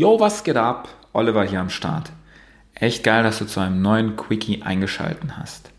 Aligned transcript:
Yo, 0.00 0.18
was 0.18 0.44
geht 0.44 0.56
ab? 0.56 0.88
Oliver 1.12 1.44
hier 1.44 1.60
am 1.60 1.68
Start. 1.68 2.10
Echt 2.74 3.04
geil, 3.04 3.22
dass 3.22 3.38
du 3.38 3.44
zu 3.44 3.60
einem 3.60 3.82
neuen 3.82 4.16
Quickie 4.16 4.62
eingeschalten 4.62 5.36
hast. 5.36 5.72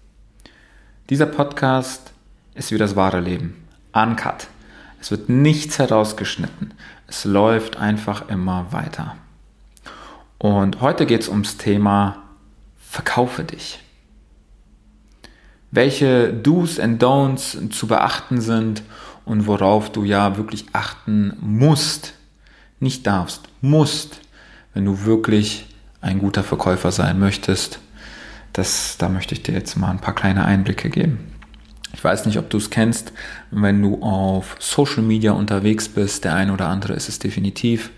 Dieser 1.09 1.25
Podcast 1.25 2.13
ist 2.53 2.71
wie 2.71 2.77
das 2.77 2.95
wahre 2.95 3.19
Leben. 3.19 3.67
Uncut. 3.93 4.45
Es 4.99 5.09
wird 5.09 5.27
nichts 5.27 5.79
herausgeschnitten. 5.79 6.75
Es 7.07 7.25
läuft 7.25 7.77
einfach 7.77 8.29
immer 8.29 8.71
weiter. 8.71 9.15
Und 10.37 10.81
heute 10.81 11.07
geht 11.07 11.21
es 11.21 11.27
ums 11.27 11.57
Thema 11.57 12.17
Verkaufe 12.77 13.43
dich. 13.43 13.79
Welche 15.71 16.31
Do's 16.31 16.79
and 16.79 17.01
Don'ts 17.01 17.71
zu 17.71 17.87
beachten 17.87 18.39
sind 18.39 18.83
und 19.25 19.47
worauf 19.47 19.91
du 19.91 20.03
ja 20.03 20.37
wirklich 20.37 20.67
achten 20.73 21.35
musst, 21.41 22.13
nicht 22.81 23.07
darfst, 23.07 23.43
musst, 23.61 24.19
wenn 24.73 24.85
du 24.85 25.05
wirklich 25.05 25.65
ein 26.01 26.19
guter 26.19 26.43
Verkäufer 26.43 26.91
sein 26.91 27.19
möchtest. 27.19 27.79
Das, 28.53 28.97
da 28.97 29.07
möchte 29.07 29.33
ich 29.33 29.43
dir 29.43 29.53
jetzt 29.53 29.77
mal 29.77 29.91
ein 29.91 30.01
paar 30.01 30.15
kleine 30.15 30.45
Einblicke 30.45 30.89
geben. 30.89 31.31
Ich 31.93 32.03
weiß 32.03 32.25
nicht, 32.25 32.37
ob 32.37 32.49
du 32.49 32.57
es 32.57 32.69
kennst, 32.69 33.11
wenn 33.51 33.81
du 33.81 34.01
auf 34.01 34.55
Social 34.59 35.03
Media 35.03 35.33
unterwegs 35.33 35.89
bist. 35.89 36.23
Der 36.23 36.35
eine 36.35 36.53
oder 36.53 36.67
andere 36.67 36.93
ist 36.93 37.09
es 37.09 37.19
definitiv. 37.19 37.91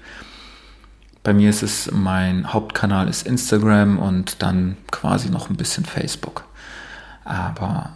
Bei 1.23 1.33
mir 1.33 1.49
ist 1.49 1.63
es, 1.63 1.89
mein 1.91 2.51
Hauptkanal 2.51 3.07
ist 3.07 3.25
Instagram 3.25 3.97
und 3.97 4.41
dann 4.41 4.77
quasi 4.91 5.29
noch 5.29 5.49
ein 5.49 5.55
bisschen 5.55 5.85
Facebook. 5.85 6.43
Aber 7.23 7.91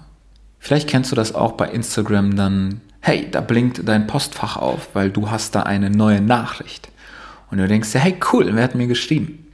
vielleicht 0.60 0.88
kennst 0.88 1.12
du 1.12 1.16
das 1.16 1.36
auch 1.36 1.54
bei 1.54 1.68
Instagram 1.68 2.36
dann 2.36 2.82
hey, 3.02 3.30
da 3.30 3.42
blinkt 3.42 3.88
dein 3.88 4.08
Postfach 4.08 4.58
auf, 4.58 4.90
weil 4.94 5.10
du 5.12 5.30
hast 5.30 5.56
da 5.56 5.64
eine 5.64 5.90
neue 5.90 6.22
Nachricht. 6.22 6.90
Und 7.50 7.60
du 7.60 7.68
denkst 7.68 7.92
dir, 7.92 8.00
hey, 8.00 8.20
cool, 8.32 8.50
wer 8.54 8.64
hat 8.64 8.76
mir 8.76 8.88
geschrieben? 8.88 9.48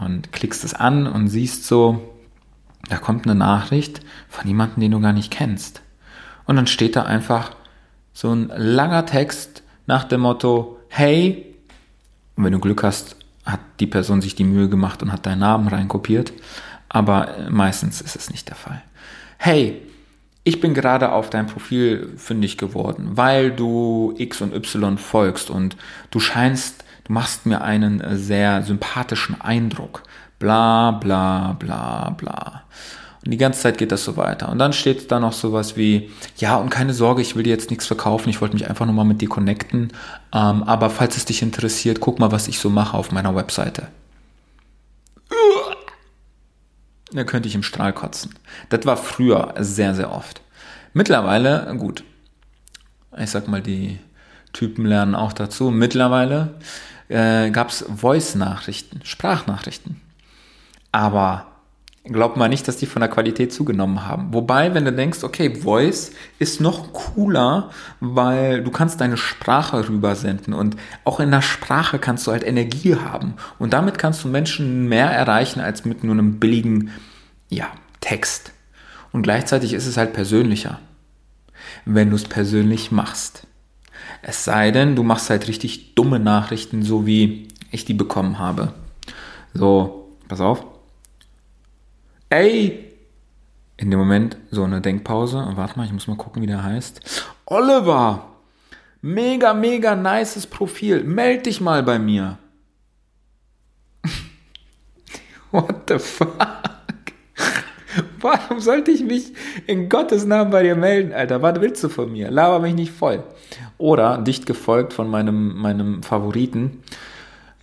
Und 0.00 0.32
klickst 0.32 0.64
es 0.64 0.74
an 0.74 1.06
und 1.06 1.28
siehst 1.28 1.64
so, 1.64 2.14
da 2.88 2.98
kommt 2.98 3.26
eine 3.26 3.34
Nachricht 3.34 4.00
von 4.28 4.46
jemandem, 4.46 4.80
den 4.80 4.92
du 4.92 5.00
gar 5.00 5.12
nicht 5.12 5.32
kennst. 5.32 5.82
Und 6.44 6.56
dann 6.56 6.66
steht 6.66 6.96
da 6.96 7.02
einfach 7.02 7.52
so 8.12 8.32
ein 8.32 8.50
langer 8.56 9.06
Text 9.06 9.62
nach 9.86 10.04
dem 10.04 10.22
Motto, 10.22 10.78
hey, 10.88 11.54
und 12.36 12.44
wenn 12.44 12.52
du 12.52 12.60
Glück 12.60 12.82
hast, 12.82 13.16
hat 13.44 13.60
die 13.80 13.86
Person 13.86 14.20
sich 14.20 14.34
die 14.34 14.44
Mühe 14.44 14.68
gemacht 14.68 15.02
und 15.02 15.12
hat 15.12 15.26
deinen 15.26 15.40
Namen 15.40 15.68
reinkopiert, 15.68 16.32
aber 16.88 17.48
meistens 17.50 18.00
ist 18.00 18.16
es 18.16 18.30
nicht 18.30 18.48
der 18.48 18.56
Fall. 18.56 18.82
Hey, 19.38 19.82
ich 20.46 20.60
bin 20.60 20.74
gerade 20.74 21.10
auf 21.10 21.28
dein 21.28 21.48
Profil 21.48 22.14
fündig 22.16 22.56
geworden, 22.56 23.10
weil 23.14 23.50
du 23.50 24.14
X 24.16 24.40
und 24.40 24.54
Y 24.54 24.96
folgst 24.96 25.50
und 25.50 25.76
du 26.12 26.20
scheinst, 26.20 26.84
du 27.02 27.14
machst 27.14 27.46
mir 27.46 27.62
einen 27.62 28.00
äh, 28.00 28.16
sehr 28.16 28.62
sympathischen 28.62 29.40
Eindruck. 29.40 30.04
Bla 30.38 30.92
bla 30.92 31.56
bla 31.58 32.10
bla. 32.10 32.62
Und 33.24 33.32
die 33.32 33.38
ganze 33.38 33.62
Zeit 33.62 33.76
geht 33.76 33.90
das 33.90 34.04
so 34.04 34.16
weiter. 34.16 34.48
Und 34.48 34.60
dann 34.60 34.72
steht 34.72 35.10
da 35.10 35.18
noch 35.18 35.32
sowas 35.32 35.76
wie, 35.76 36.12
ja, 36.36 36.54
und 36.54 36.70
keine 36.70 36.94
Sorge, 36.94 37.22
ich 37.22 37.34
will 37.34 37.42
dir 37.42 37.50
jetzt 37.50 37.70
nichts 37.70 37.88
verkaufen, 37.88 38.28
ich 38.30 38.40
wollte 38.40 38.54
mich 38.54 38.68
einfach 38.68 38.86
nur 38.86 38.94
mal 38.94 39.02
mit 39.02 39.20
dir 39.20 39.28
connecten. 39.28 39.92
Ähm, 40.32 40.62
aber 40.62 40.90
falls 40.90 41.16
es 41.16 41.24
dich 41.24 41.42
interessiert, 41.42 41.98
guck 41.98 42.20
mal, 42.20 42.30
was 42.30 42.46
ich 42.46 42.60
so 42.60 42.70
mache 42.70 42.96
auf 42.96 43.10
meiner 43.10 43.34
Webseite. 43.34 43.88
Da 47.16 47.24
könnte 47.24 47.48
ich 47.48 47.54
im 47.54 47.62
Strahl 47.62 47.94
kotzen. 47.94 48.34
Das 48.68 48.84
war 48.84 48.98
früher 48.98 49.54
sehr, 49.58 49.94
sehr 49.94 50.12
oft. 50.12 50.42
Mittlerweile, 50.92 51.74
gut, 51.78 52.04
ich 53.16 53.30
sag 53.30 53.48
mal, 53.48 53.62
die 53.62 53.98
Typen 54.52 54.84
lernen 54.84 55.14
auch 55.14 55.32
dazu. 55.32 55.70
Mittlerweile 55.70 56.54
äh, 57.08 57.50
gab 57.50 57.70
es 57.70 57.86
Voice-Nachrichten, 57.88 59.00
Sprachnachrichten. 59.02 59.98
Aber 60.92 61.46
glaubt 62.08 62.36
mal 62.36 62.48
nicht, 62.48 62.66
dass 62.68 62.76
die 62.76 62.86
von 62.86 63.00
der 63.00 63.08
Qualität 63.08 63.52
zugenommen 63.52 64.06
haben. 64.06 64.32
Wobei, 64.32 64.74
wenn 64.74 64.84
du 64.84 64.92
denkst, 64.92 65.24
okay, 65.24 65.54
Voice 65.54 66.12
ist 66.38 66.60
noch 66.60 66.92
cooler, 66.92 67.70
weil 68.00 68.62
du 68.62 68.70
kannst 68.70 69.00
deine 69.00 69.16
Sprache 69.16 69.88
rübersenden 69.88 70.54
und 70.54 70.76
auch 71.04 71.20
in 71.20 71.30
der 71.30 71.42
Sprache 71.42 71.98
kannst 71.98 72.26
du 72.26 72.32
halt 72.32 72.44
Energie 72.44 72.96
haben 72.96 73.34
und 73.58 73.72
damit 73.72 73.98
kannst 73.98 74.24
du 74.24 74.28
Menschen 74.28 74.88
mehr 74.88 75.10
erreichen 75.10 75.60
als 75.60 75.84
mit 75.84 76.04
nur 76.04 76.14
einem 76.14 76.38
billigen, 76.38 76.90
ja, 77.48 77.66
Text. 78.00 78.52
Und 79.12 79.22
gleichzeitig 79.22 79.72
ist 79.72 79.86
es 79.86 79.96
halt 79.96 80.12
persönlicher, 80.12 80.78
wenn 81.84 82.10
du 82.10 82.16
es 82.16 82.24
persönlich 82.24 82.92
machst. 82.92 83.46
Es 84.22 84.44
sei 84.44 84.70
denn, 84.70 84.96
du 84.96 85.02
machst 85.02 85.30
halt 85.30 85.48
richtig 85.48 85.94
dumme 85.94 86.20
Nachrichten, 86.20 86.82
so 86.82 87.06
wie 87.06 87.48
ich 87.70 87.84
die 87.84 87.94
bekommen 87.94 88.38
habe. 88.38 88.72
So, 89.54 90.12
pass 90.28 90.40
auf 90.40 90.75
ey, 92.30 92.92
in 93.76 93.90
dem 93.90 93.98
Moment 93.98 94.36
so 94.50 94.64
eine 94.64 94.80
Denkpause. 94.80 95.52
Warte 95.54 95.78
mal, 95.78 95.84
ich 95.84 95.92
muss 95.92 96.06
mal 96.06 96.16
gucken, 96.16 96.42
wie 96.42 96.46
der 96.46 96.62
heißt. 96.62 97.00
Oliver, 97.46 98.28
mega, 99.02 99.52
mega 99.54 99.94
nices 99.94 100.46
Profil. 100.46 101.04
Meld 101.04 101.46
dich 101.46 101.60
mal 101.60 101.82
bei 101.82 101.98
mir. 101.98 102.38
What 105.50 105.88
the 105.88 105.98
fuck? 105.98 106.36
Warum 108.20 108.60
sollte 108.60 108.90
ich 108.90 109.04
mich 109.04 109.32
in 109.66 109.88
Gottes 109.88 110.24
Namen 110.26 110.50
bei 110.50 110.62
dir 110.62 110.74
melden, 110.74 111.12
Alter? 111.12 111.42
Was 111.42 111.60
willst 111.60 111.84
du 111.84 111.88
von 111.88 112.10
mir? 112.10 112.30
Laber 112.30 112.60
mich 112.60 112.74
nicht 112.74 112.92
voll. 112.92 113.22
Oder 113.78 114.18
dicht 114.18 114.46
gefolgt 114.46 114.92
von 114.92 115.08
meinem, 115.08 115.56
meinem 115.56 116.02
Favoriten. 116.02 116.82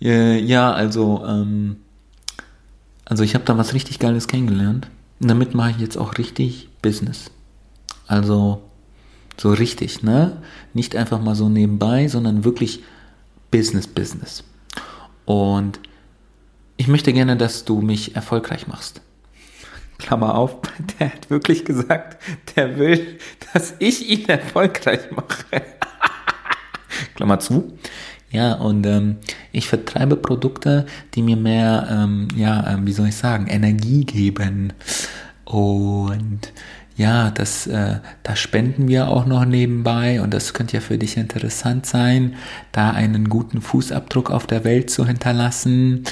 Äh, 0.00 0.38
ja, 0.38 0.72
also, 0.72 1.24
ähm, 1.26 1.83
also 3.04 3.22
ich 3.22 3.34
habe 3.34 3.44
da 3.44 3.58
was 3.58 3.74
richtig 3.74 3.98
Geiles 3.98 4.28
kennengelernt. 4.28 4.88
Und 5.20 5.28
damit 5.28 5.54
mache 5.54 5.70
ich 5.70 5.78
jetzt 5.78 5.96
auch 5.96 6.18
richtig 6.18 6.68
Business. 6.82 7.30
Also 8.06 8.62
so 9.36 9.52
richtig, 9.52 10.02
ne? 10.02 10.42
Nicht 10.72 10.96
einfach 10.96 11.20
mal 11.20 11.34
so 11.34 11.48
nebenbei, 11.48 12.08
sondern 12.08 12.44
wirklich 12.44 12.82
Business, 13.50 13.86
Business. 13.86 14.44
Und 15.24 15.80
ich 16.76 16.88
möchte 16.88 17.12
gerne, 17.12 17.36
dass 17.36 17.64
du 17.64 17.80
mich 17.80 18.16
erfolgreich 18.16 18.66
machst. 18.66 19.00
Klammer 19.98 20.34
auf, 20.34 20.58
der 20.98 21.12
hat 21.12 21.30
wirklich 21.30 21.64
gesagt, 21.64 22.22
der 22.56 22.78
will, 22.78 23.18
dass 23.52 23.74
ich 23.78 24.08
ihn 24.08 24.28
erfolgreich 24.28 25.10
mache. 25.10 25.62
Klammer 27.14 27.38
zu. 27.38 27.78
Ja, 28.34 28.54
und 28.54 28.84
ähm, 28.84 29.18
ich 29.52 29.68
vertreibe 29.68 30.16
Produkte, 30.16 30.86
die 31.14 31.22
mir 31.22 31.36
mehr, 31.36 31.86
ähm, 31.88 32.26
ja, 32.34 32.68
ähm, 32.68 32.84
wie 32.84 32.92
soll 32.92 33.08
ich 33.08 33.14
sagen, 33.16 33.46
Energie 33.46 34.04
geben. 34.04 34.72
Und 35.44 36.52
ja, 36.96 37.30
das, 37.30 37.68
äh, 37.68 38.00
da 38.24 38.34
spenden 38.34 38.88
wir 38.88 39.06
auch 39.06 39.24
noch 39.24 39.44
nebenbei 39.44 40.20
und 40.20 40.34
das 40.34 40.52
könnte 40.52 40.74
ja 40.74 40.80
für 40.80 40.98
dich 40.98 41.16
interessant 41.16 41.86
sein, 41.86 42.34
da 42.72 42.90
einen 42.90 43.28
guten 43.28 43.62
Fußabdruck 43.62 44.32
auf 44.32 44.48
der 44.48 44.64
Welt 44.64 44.90
zu 44.90 45.06
hinterlassen. 45.06 46.02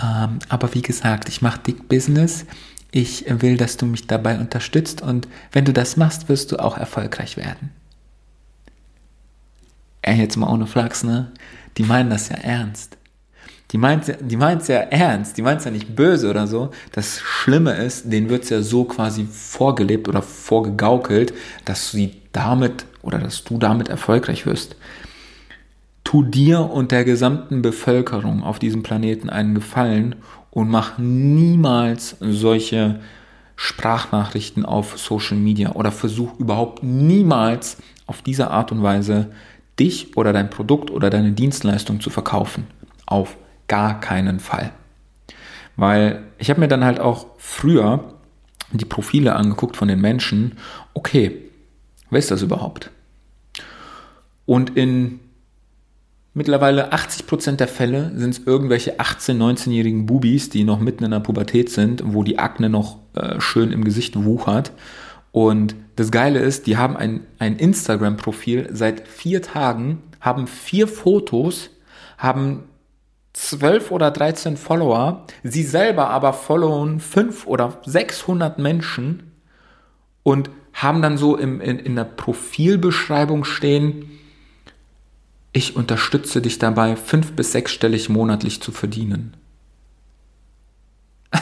Ähm, 0.00 0.38
aber 0.48 0.74
wie 0.74 0.82
gesagt, 0.82 1.28
ich 1.28 1.42
mache 1.42 1.58
Dick 1.58 1.88
Business. 1.88 2.46
Ich 2.92 3.24
will, 3.28 3.56
dass 3.56 3.78
du 3.78 3.86
mich 3.86 4.06
dabei 4.06 4.38
unterstützt 4.38 5.02
und 5.02 5.26
wenn 5.50 5.64
du 5.64 5.72
das 5.72 5.96
machst, 5.96 6.28
wirst 6.28 6.52
du 6.52 6.58
auch 6.58 6.78
erfolgreich 6.78 7.36
werden. 7.36 7.70
Ey, 10.02 10.18
jetzt 10.18 10.36
mal 10.36 10.52
ohne 10.52 10.66
Flachs, 10.66 11.02
ne? 11.02 11.32
Die 11.76 11.82
meinen 11.82 12.10
das 12.10 12.28
ja 12.28 12.36
ernst. 12.36 12.96
Die 13.74 13.78
meint 13.78 14.14
die 14.20 14.36
meint's 14.36 14.68
ja 14.68 14.76
ernst, 14.76 15.36
die 15.36 15.42
meint 15.42 15.58
es 15.58 15.64
ja 15.64 15.70
nicht 15.72 15.96
böse 15.96 16.30
oder 16.30 16.46
so. 16.46 16.70
Das 16.92 17.18
Schlimme 17.20 17.72
ist, 17.72 18.12
denen 18.12 18.28
wird 18.28 18.44
es 18.44 18.50
ja 18.50 18.62
so 18.62 18.84
quasi 18.84 19.24
vorgelebt 19.24 20.08
oder 20.08 20.22
vorgegaukelt, 20.22 21.34
dass 21.64 21.90
sie 21.90 22.20
damit 22.32 22.86
oder 23.02 23.18
dass 23.18 23.42
du 23.42 23.58
damit 23.58 23.88
erfolgreich 23.88 24.46
wirst. 24.46 24.76
Tu 26.04 26.22
dir 26.22 26.60
und 26.60 26.92
der 26.92 27.04
gesamten 27.04 27.62
Bevölkerung 27.62 28.44
auf 28.44 28.60
diesem 28.60 28.84
Planeten 28.84 29.28
einen 29.28 29.56
Gefallen 29.56 30.14
und 30.50 30.70
mach 30.70 30.98
niemals 30.98 32.16
solche 32.20 33.00
Sprachnachrichten 33.56 34.64
auf 34.64 34.98
Social 34.98 35.36
Media 35.36 35.72
oder 35.72 35.90
versuch 35.90 36.38
überhaupt 36.38 36.84
niemals 36.84 37.78
auf 38.06 38.22
diese 38.22 38.50
Art 38.50 38.70
und 38.70 38.82
Weise 38.82 39.30
dich 39.78 40.16
oder 40.16 40.32
dein 40.32 40.50
Produkt 40.50 40.90
oder 40.90 41.10
deine 41.10 41.32
Dienstleistung 41.32 42.00
zu 42.00 42.10
verkaufen. 42.10 42.66
Auf 43.06 43.36
gar 43.68 44.00
keinen 44.00 44.40
Fall. 44.40 44.72
Weil 45.76 46.22
ich 46.38 46.50
habe 46.50 46.60
mir 46.60 46.68
dann 46.68 46.84
halt 46.84 47.00
auch 47.00 47.26
früher 47.38 48.14
die 48.72 48.84
Profile 48.84 49.36
angeguckt 49.36 49.76
von 49.76 49.88
den 49.88 50.00
Menschen. 50.00 50.58
Okay, 50.94 51.42
wer 52.10 52.18
ist 52.18 52.30
das 52.30 52.42
überhaupt? 52.42 52.90
Und 54.46 54.76
in 54.76 55.20
mittlerweile 56.34 56.92
80% 56.92 57.56
der 57.56 57.68
Fälle 57.68 58.12
sind 58.16 58.30
es 58.30 58.46
irgendwelche 58.46 58.98
18-, 58.98 59.36
19-jährigen 59.36 60.06
Bubis, 60.06 60.50
die 60.50 60.64
noch 60.64 60.80
mitten 60.80 61.04
in 61.04 61.12
der 61.12 61.20
Pubertät 61.20 61.70
sind, 61.70 62.02
wo 62.04 62.22
die 62.22 62.38
Akne 62.38 62.68
noch 62.68 62.98
äh, 63.14 63.40
schön 63.40 63.72
im 63.72 63.84
Gesicht 63.84 64.22
wuchert 64.22 64.72
und 65.32 65.74
das 65.96 66.10
Geile 66.10 66.40
ist, 66.40 66.66
die 66.66 66.76
haben 66.76 66.96
ein, 66.96 67.26
ein 67.38 67.56
Instagram-Profil 67.56 68.70
seit 68.72 69.06
vier 69.06 69.42
Tagen, 69.42 70.02
haben 70.20 70.46
vier 70.46 70.88
Fotos, 70.88 71.70
haben 72.18 72.64
12 73.34 73.90
oder 73.90 74.10
13 74.10 74.56
Follower, 74.56 75.26
sie 75.42 75.62
selber 75.62 76.10
aber 76.10 76.32
followen 76.32 77.00
5 77.00 77.46
oder 77.46 77.78
600 77.84 78.58
Menschen 78.58 79.32
und 80.22 80.50
haben 80.72 81.02
dann 81.02 81.18
so 81.18 81.36
im, 81.36 81.60
in, 81.60 81.78
in 81.78 81.94
der 81.94 82.04
Profilbeschreibung 82.04 83.44
stehen, 83.44 84.10
ich 85.52 85.76
unterstütze 85.76 86.42
dich 86.42 86.58
dabei, 86.58 86.96
fünf 86.96 87.32
bis 87.32 87.52
sechsstellig 87.52 88.08
monatlich 88.08 88.60
zu 88.60 88.72
verdienen. 88.72 89.36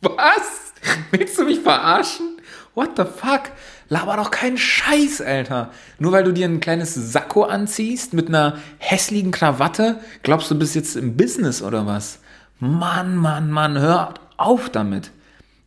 Was? 0.00 0.72
Willst 1.10 1.36
du 1.36 1.44
mich 1.44 1.58
verarschen? 1.58 2.29
What 2.74 2.96
the 2.96 3.04
fuck? 3.04 3.50
Laber 3.88 4.16
doch 4.16 4.30
keinen 4.30 4.56
Scheiß, 4.56 5.20
Alter. 5.20 5.70
Nur 5.98 6.12
weil 6.12 6.24
du 6.24 6.32
dir 6.32 6.46
ein 6.46 6.60
kleines 6.60 6.94
Sakko 6.94 7.42
anziehst 7.42 8.14
mit 8.14 8.28
einer 8.28 8.58
hässlichen 8.78 9.32
Krawatte, 9.32 9.98
glaubst 10.22 10.50
du 10.50 10.58
bist 10.58 10.74
jetzt 10.76 10.96
im 10.96 11.16
Business 11.16 11.62
oder 11.62 11.86
was? 11.86 12.20
Mann, 12.60 13.16
Mann, 13.16 13.50
Mann, 13.50 13.78
hör 13.78 14.14
auf 14.36 14.68
damit. 14.70 15.10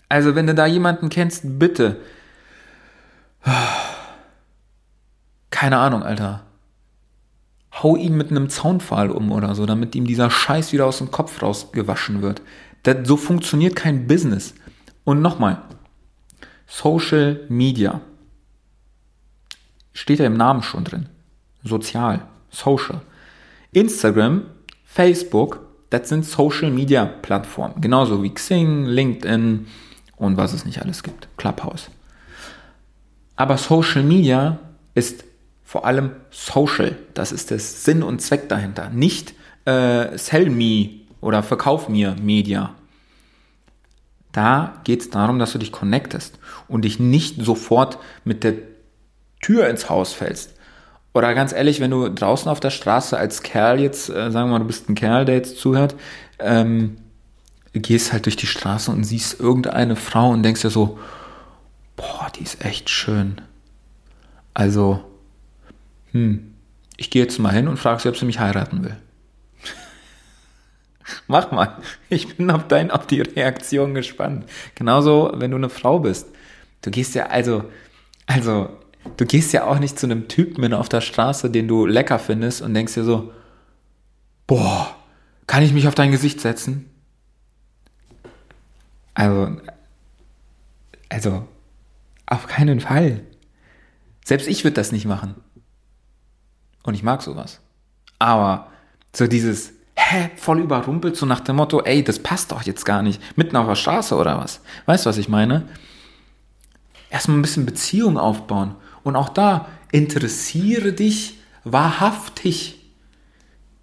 Also, 0.08 0.36
wenn 0.36 0.48
du 0.48 0.54
da 0.54 0.66
jemanden 0.66 1.10
kennst, 1.10 1.42
bitte. 1.60 1.98
Keine 5.50 5.78
Ahnung, 5.78 6.04
Alter. 6.04 6.44
Hau 7.82 7.96
ihn 7.96 8.16
mit 8.16 8.30
einem 8.30 8.50
Zaunpfahl 8.50 9.10
um 9.10 9.32
oder 9.32 9.56
so, 9.56 9.66
damit 9.66 9.96
ihm 9.96 10.06
dieser 10.06 10.30
Scheiß 10.30 10.72
wieder 10.72 10.86
aus 10.86 11.00
dem 11.00 11.12
Kopf 11.12 11.42
rausgewaschen 11.42 12.22
wird. 12.22 12.42
Das, 12.84 12.98
so 13.08 13.18
funktioniert 13.18 13.76
kein 13.76 14.08
Business. 14.08 14.54
Und 15.04 15.22
nochmal, 15.22 15.64
Social 16.76 17.46
Media 17.50 18.02
Steht 19.94 20.20
ja 20.20 20.26
im 20.26 20.36
Namen 20.36 20.64
schon 20.64 20.84
drin. 20.84 21.06
Sozial, 21.64 22.22
social. 22.50 23.02
Instagram, 23.72 24.44
Facebook, 24.84 25.60
das 25.92 26.10
sind 26.10 26.26
Social 26.26 26.72
Media 26.72 27.06
Plattformen. 27.06 27.80
Genauso 27.80 28.24
wie 28.24 28.32
Xing, 28.32 28.86
LinkedIn 28.86 29.68
und 30.18 30.38
was 30.38 30.54
es 30.54 30.66
nicht 30.66 30.82
alles 30.82 31.04
gibt. 31.04 31.28
Clubhouse. 31.38 31.90
Aber 33.36 33.58
Social 33.58 34.04
Media 34.04 34.58
ist 34.96 35.24
vor 35.64 35.86
allem 35.86 36.12
social. 36.32 36.96
Das 37.14 37.32
ist 37.32 37.52
der 37.52 37.60
Sinn 37.60 38.02
und 38.02 38.20
Zweck 38.20 38.50
dahinter. 38.50 38.90
Nicht 38.90 39.34
äh, 39.66 40.18
Sell 40.18 40.50
Me 40.50 40.90
oder 41.22 41.44
Verkauf 41.44 41.88
mir 41.88 42.16
Media. 42.20 42.74
Da 44.34 44.82
geht 44.84 45.02
es 45.02 45.10
darum, 45.10 45.40
dass 45.40 45.54
du 45.54 45.60
dich 45.60 45.72
connectest 45.72 46.38
und 46.68 46.84
dich 46.84 47.00
nicht 47.00 47.42
sofort 47.42 48.00
mit 48.26 48.44
der 48.44 48.56
Tür 49.42 49.70
ins 49.70 49.90
Haus 49.90 50.12
fällst. 50.12 50.56
Oder 51.14 51.36
ganz 51.36 51.54
ehrlich, 51.54 51.80
wenn 51.80 51.92
du 51.92 52.10
draußen 52.10 52.50
auf 52.50 52.60
der 52.60 52.72
Straße 52.72 53.16
als 53.16 53.44
Kerl 53.44 53.80
jetzt, 53.80 54.10
äh, 54.10 54.32
sagen 54.32 54.50
wir 54.50 54.54
mal, 54.54 54.60
du 54.60 54.66
bist 54.66 54.90
ein 54.90 54.96
Kerl, 54.96 55.26
der 55.26 55.36
jetzt 55.36 55.60
zuhört, 55.60 55.96
ähm, 56.40 56.98
gehst 57.74 58.12
halt 58.12 58.26
durch 58.26 58.36
die 58.36 58.48
Straße 58.48 58.92
und 58.92 59.04
siehst 59.04 59.40
irgendeine 59.40 59.96
Frau 59.96 60.32
und 60.32 60.44
denkst 60.44 60.62
dir 60.62 60.72
so, 60.72 60.98
boah, 61.96 62.32
die 62.36 62.44
ist 62.44 62.66
echt 62.66 62.90
schön. 62.90 63.40
Also, 64.56 65.04
hm, 66.12 66.54
ich 66.98 67.12
gehe 67.12 67.22
jetzt 67.22 67.40
mal 67.40 67.54
hin 67.54 67.68
und 67.68 67.78
frage 67.78 68.02
sie, 68.02 68.10
ob 68.10 68.18
sie 68.18 68.26
mich 68.26 68.40
heiraten 68.40 68.84
will. 68.84 68.98
Mach 71.28 71.52
mal. 71.52 71.78
Ich 72.10 72.36
bin 72.36 72.50
auf, 72.52 72.68
dein, 72.68 72.92
auf 72.92 73.08
die 73.08 73.22
Reaktion 73.22 73.94
gespannt. 73.94 74.46
Genauso, 74.76 75.32
wenn 75.36 75.52
du 75.52 75.58
eine 75.58 75.70
Frau 75.70 76.00
bist. 76.00 76.28
Du 76.82 76.92
gehst 76.92 77.16
ja, 77.16 77.28
also, 77.28 77.66
also, 78.28 78.70
du 79.18 79.26
gehst 79.26 79.54
ja 79.54 79.66
auch 79.66 79.80
nicht 79.80 79.98
zu 79.98 80.06
einem 80.06 80.28
Typen 80.28 80.74
auf 80.74 80.90
der 80.90 81.02
Straße, 81.02 81.50
den 81.50 81.68
du 81.68 81.86
lecker 81.86 82.20
findest 82.20 82.62
und 82.62 82.74
denkst 82.74 82.94
dir 82.94 83.04
so, 83.04 83.32
boah, 84.48 84.96
kann 85.48 85.64
ich 85.64 85.74
mich 85.74 85.88
auf 85.88 85.96
dein 85.96 86.12
Gesicht 86.12 86.42
setzen? 86.42 86.90
Also, 89.14 89.58
also, 91.10 91.48
auf 92.26 92.48
keinen 92.48 92.80
Fall. 92.80 93.22
Selbst 94.26 94.48
ich 94.48 94.64
würde 94.64 94.76
das 94.76 94.92
nicht 94.92 95.06
machen. 95.06 95.36
Und 96.84 96.96
ich 96.96 97.04
mag 97.04 97.22
sowas. 97.22 97.62
Aber 98.20 98.72
so 99.16 99.28
dieses, 99.28 99.74
hä, 100.14 100.30
voll 100.36 100.60
überrumpelt, 100.60 101.16
so 101.16 101.26
nach 101.26 101.40
dem 101.40 101.56
Motto, 101.56 101.82
ey, 101.82 102.04
das 102.04 102.20
passt 102.20 102.52
doch 102.52 102.62
jetzt 102.64 102.86
gar 102.86 103.02
nicht. 103.02 103.22
Mitten 103.38 103.56
auf 103.56 103.68
der 103.68 103.76
Straße 103.76 104.16
oder 104.16 104.38
was? 104.38 104.62
Weißt 104.86 105.06
du, 105.06 105.10
was 105.10 105.18
ich 105.18 105.28
meine? 105.28 105.68
Erstmal 107.10 107.38
ein 107.38 107.42
bisschen 107.42 107.66
Beziehung 107.66 108.18
aufbauen. 108.18 108.76
Und 109.04 109.16
auch 109.16 109.30
da, 109.30 109.68
interessiere 109.92 110.94
dich 110.94 111.40
wahrhaftig 111.64 112.80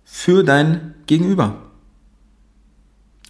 für 0.05 0.45
dein 0.45 0.95
Gegenüber. 1.07 1.57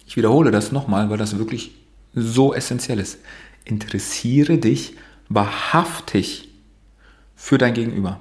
Ich 0.05 0.17
wiederhole 0.17 0.51
das 0.51 0.71
nochmal, 0.71 1.09
weil 1.09 1.17
das 1.17 1.37
wirklich 1.37 1.71
so 2.13 2.53
essentiell 2.53 2.99
ist. 2.99 3.19
Interessiere 3.65 4.57
dich 4.57 4.95
wahrhaftig 5.29 6.49
für 7.35 7.57
dein 7.57 7.73
Gegenüber. 7.73 8.19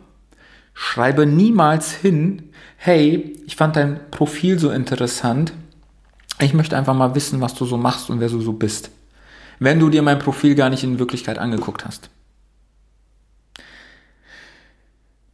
Schreibe 0.83 1.27
niemals 1.27 1.93
hin, 1.93 2.55
hey, 2.79 3.37
ich 3.47 3.55
fand 3.55 3.77
dein 3.77 4.11
Profil 4.11 4.59
so 4.59 4.71
interessant. 4.71 5.53
Ich 6.41 6.55
möchte 6.55 6.75
einfach 6.75 6.95
mal 6.95 7.15
wissen, 7.15 7.43
was 7.43 7.55
du 7.55 7.67
so 7.67 7.77
machst 7.77 8.09
und 8.09 8.19
wer 8.19 8.31
du 8.31 8.41
so 8.41 8.55
bist. 8.55 8.91
Wenn 9.59 9.79
du 9.79 9.91
dir 9.91 10.01
mein 10.01 10.19
Profil 10.19 10.55
gar 10.55 10.71
nicht 10.71 10.83
in 10.83 10.99
Wirklichkeit 10.99 11.39
angeguckt 11.39 11.85
hast. 11.85 12.09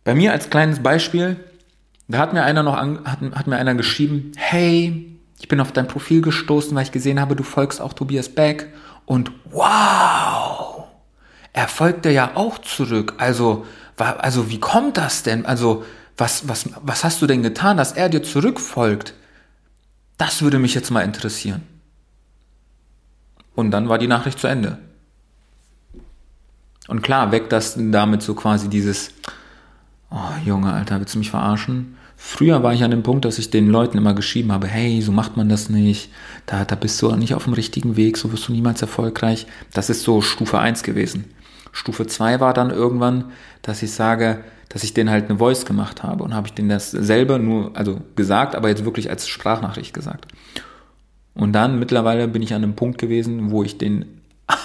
Bei 0.02 0.16
mir 0.16 0.32
als 0.32 0.50
kleines 0.50 0.82
Beispiel, 0.82 1.36
da 2.08 2.18
hat 2.18 2.32
mir 2.32 2.42
einer 2.42 2.64
noch 2.64 2.76
an, 2.76 3.04
hat, 3.04 3.20
hat 3.20 3.46
mir 3.46 3.56
einer 3.56 3.76
geschrieben, 3.76 4.32
hey, 4.36 5.16
ich 5.38 5.46
bin 5.46 5.60
auf 5.60 5.70
dein 5.70 5.86
Profil 5.86 6.22
gestoßen, 6.22 6.74
weil 6.74 6.82
ich 6.82 6.92
gesehen 6.92 7.20
habe, 7.20 7.36
du 7.36 7.44
folgst 7.44 7.80
auch 7.80 7.92
Tobias 7.92 8.28
Beck 8.28 8.66
und 9.04 9.30
wow, 9.44 10.86
er 11.52 11.68
folgte 11.68 12.10
ja 12.10 12.32
auch 12.34 12.58
zurück. 12.58 13.14
Also, 13.18 13.64
also 13.96 14.50
wie 14.50 14.60
kommt 14.60 14.96
das 14.96 15.22
denn? 15.22 15.46
Also, 15.46 15.84
was, 16.16 16.48
was, 16.48 16.70
was 16.82 17.04
hast 17.04 17.20
du 17.20 17.26
denn 17.26 17.42
getan, 17.42 17.76
dass 17.76 17.92
er 17.92 18.08
dir 18.08 18.22
zurückfolgt? 18.22 19.14
Das 20.18 20.42
würde 20.42 20.58
mich 20.58 20.74
jetzt 20.74 20.90
mal 20.90 21.02
interessieren. 21.02 21.62
Und 23.54 23.70
dann 23.70 23.88
war 23.88 23.98
die 23.98 24.06
Nachricht 24.06 24.38
zu 24.38 24.46
Ende. 24.46 24.78
Und 26.88 27.02
klar, 27.02 27.32
weckt 27.32 27.52
das 27.52 27.74
damit 27.76 28.22
so 28.22 28.34
quasi 28.34 28.68
dieses, 28.68 29.10
oh 30.10 30.44
Junge, 30.44 30.72
Alter, 30.72 31.00
willst 31.00 31.14
du 31.14 31.18
mich 31.18 31.30
verarschen? 31.30 31.96
Früher 32.16 32.62
war 32.62 32.72
ich 32.72 32.82
an 32.82 32.90
dem 32.90 33.02
Punkt, 33.02 33.24
dass 33.24 33.38
ich 33.38 33.50
den 33.50 33.68
Leuten 33.68 33.98
immer 33.98 34.14
geschrieben 34.14 34.52
habe, 34.52 34.66
hey, 34.66 35.02
so 35.02 35.12
macht 35.12 35.36
man 35.36 35.48
das 35.48 35.68
nicht, 35.68 36.10
da, 36.46 36.64
da 36.64 36.74
bist 36.74 37.00
du 37.02 37.14
nicht 37.14 37.34
auf 37.34 37.44
dem 37.44 37.52
richtigen 37.52 37.96
Weg, 37.96 38.16
so 38.16 38.32
wirst 38.32 38.48
du 38.48 38.52
niemals 38.52 38.80
erfolgreich. 38.80 39.46
Das 39.74 39.90
ist 39.90 40.02
so 40.02 40.22
Stufe 40.22 40.58
1 40.58 40.82
gewesen. 40.82 41.24
Stufe 41.76 42.06
2 42.06 42.40
war 42.40 42.54
dann 42.54 42.70
irgendwann, 42.70 43.32
dass 43.60 43.82
ich 43.82 43.92
sage, 43.92 44.42
dass 44.70 44.82
ich 44.82 44.94
denen 44.94 45.10
halt 45.10 45.28
eine 45.28 45.38
Voice 45.38 45.66
gemacht 45.66 46.02
habe 46.02 46.24
und 46.24 46.34
habe 46.34 46.46
ich 46.46 46.54
denen 46.54 46.70
das 46.70 46.90
selber 46.90 47.38
nur, 47.38 47.76
also 47.76 48.00
gesagt, 48.16 48.56
aber 48.56 48.70
jetzt 48.70 48.86
wirklich 48.86 49.10
als 49.10 49.28
Sprachnachricht 49.28 49.92
gesagt. 49.92 50.26
Und 51.34 51.52
dann 51.52 51.78
mittlerweile 51.78 52.28
bin 52.28 52.40
ich 52.40 52.54
an 52.54 52.62
einem 52.62 52.76
Punkt 52.76 52.96
gewesen, 52.96 53.50
wo 53.50 53.62
ich 53.62 53.76
den 53.76 54.22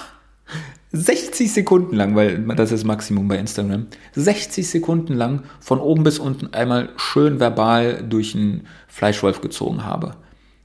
60 0.94 1.52
Sekunden 1.52 1.98
lang, 1.98 2.16
weil 2.16 2.40
das 2.56 2.72
ist 2.72 2.80
das 2.80 2.86
Maximum 2.86 3.28
bei 3.28 3.38
Instagram, 3.38 3.88
60 4.14 4.70
Sekunden 4.70 5.14
lang 5.14 5.44
von 5.60 5.80
oben 5.80 6.04
bis 6.04 6.18
unten 6.18 6.54
einmal 6.54 6.90
schön 6.96 7.42
verbal 7.42 8.06
durch 8.08 8.36
einen 8.36 8.68
Fleischwolf 8.88 9.42
gezogen 9.42 9.84
habe. 9.84 10.14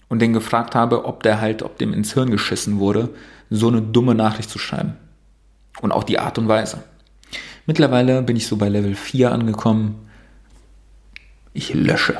Und 0.08 0.22
den 0.22 0.32
gefragt 0.32 0.76
habe, 0.76 1.06
ob 1.06 1.24
der 1.24 1.40
halt, 1.40 1.64
ob 1.64 1.76
dem 1.78 1.92
ins 1.92 2.14
Hirn 2.14 2.30
geschissen 2.30 2.78
wurde, 2.78 3.08
so 3.50 3.66
eine 3.66 3.82
dumme 3.82 4.14
Nachricht 4.14 4.48
zu 4.48 4.60
schreiben. 4.60 4.94
Und 5.80 5.92
auch 5.92 6.04
die 6.04 6.18
Art 6.18 6.38
und 6.38 6.48
Weise. 6.48 6.82
Mittlerweile 7.66 8.22
bin 8.22 8.36
ich 8.36 8.46
so 8.46 8.56
bei 8.56 8.68
Level 8.68 8.94
4 8.94 9.32
angekommen. 9.32 10.08
Ich 11.52 11.74
lösche. 11.74 12.18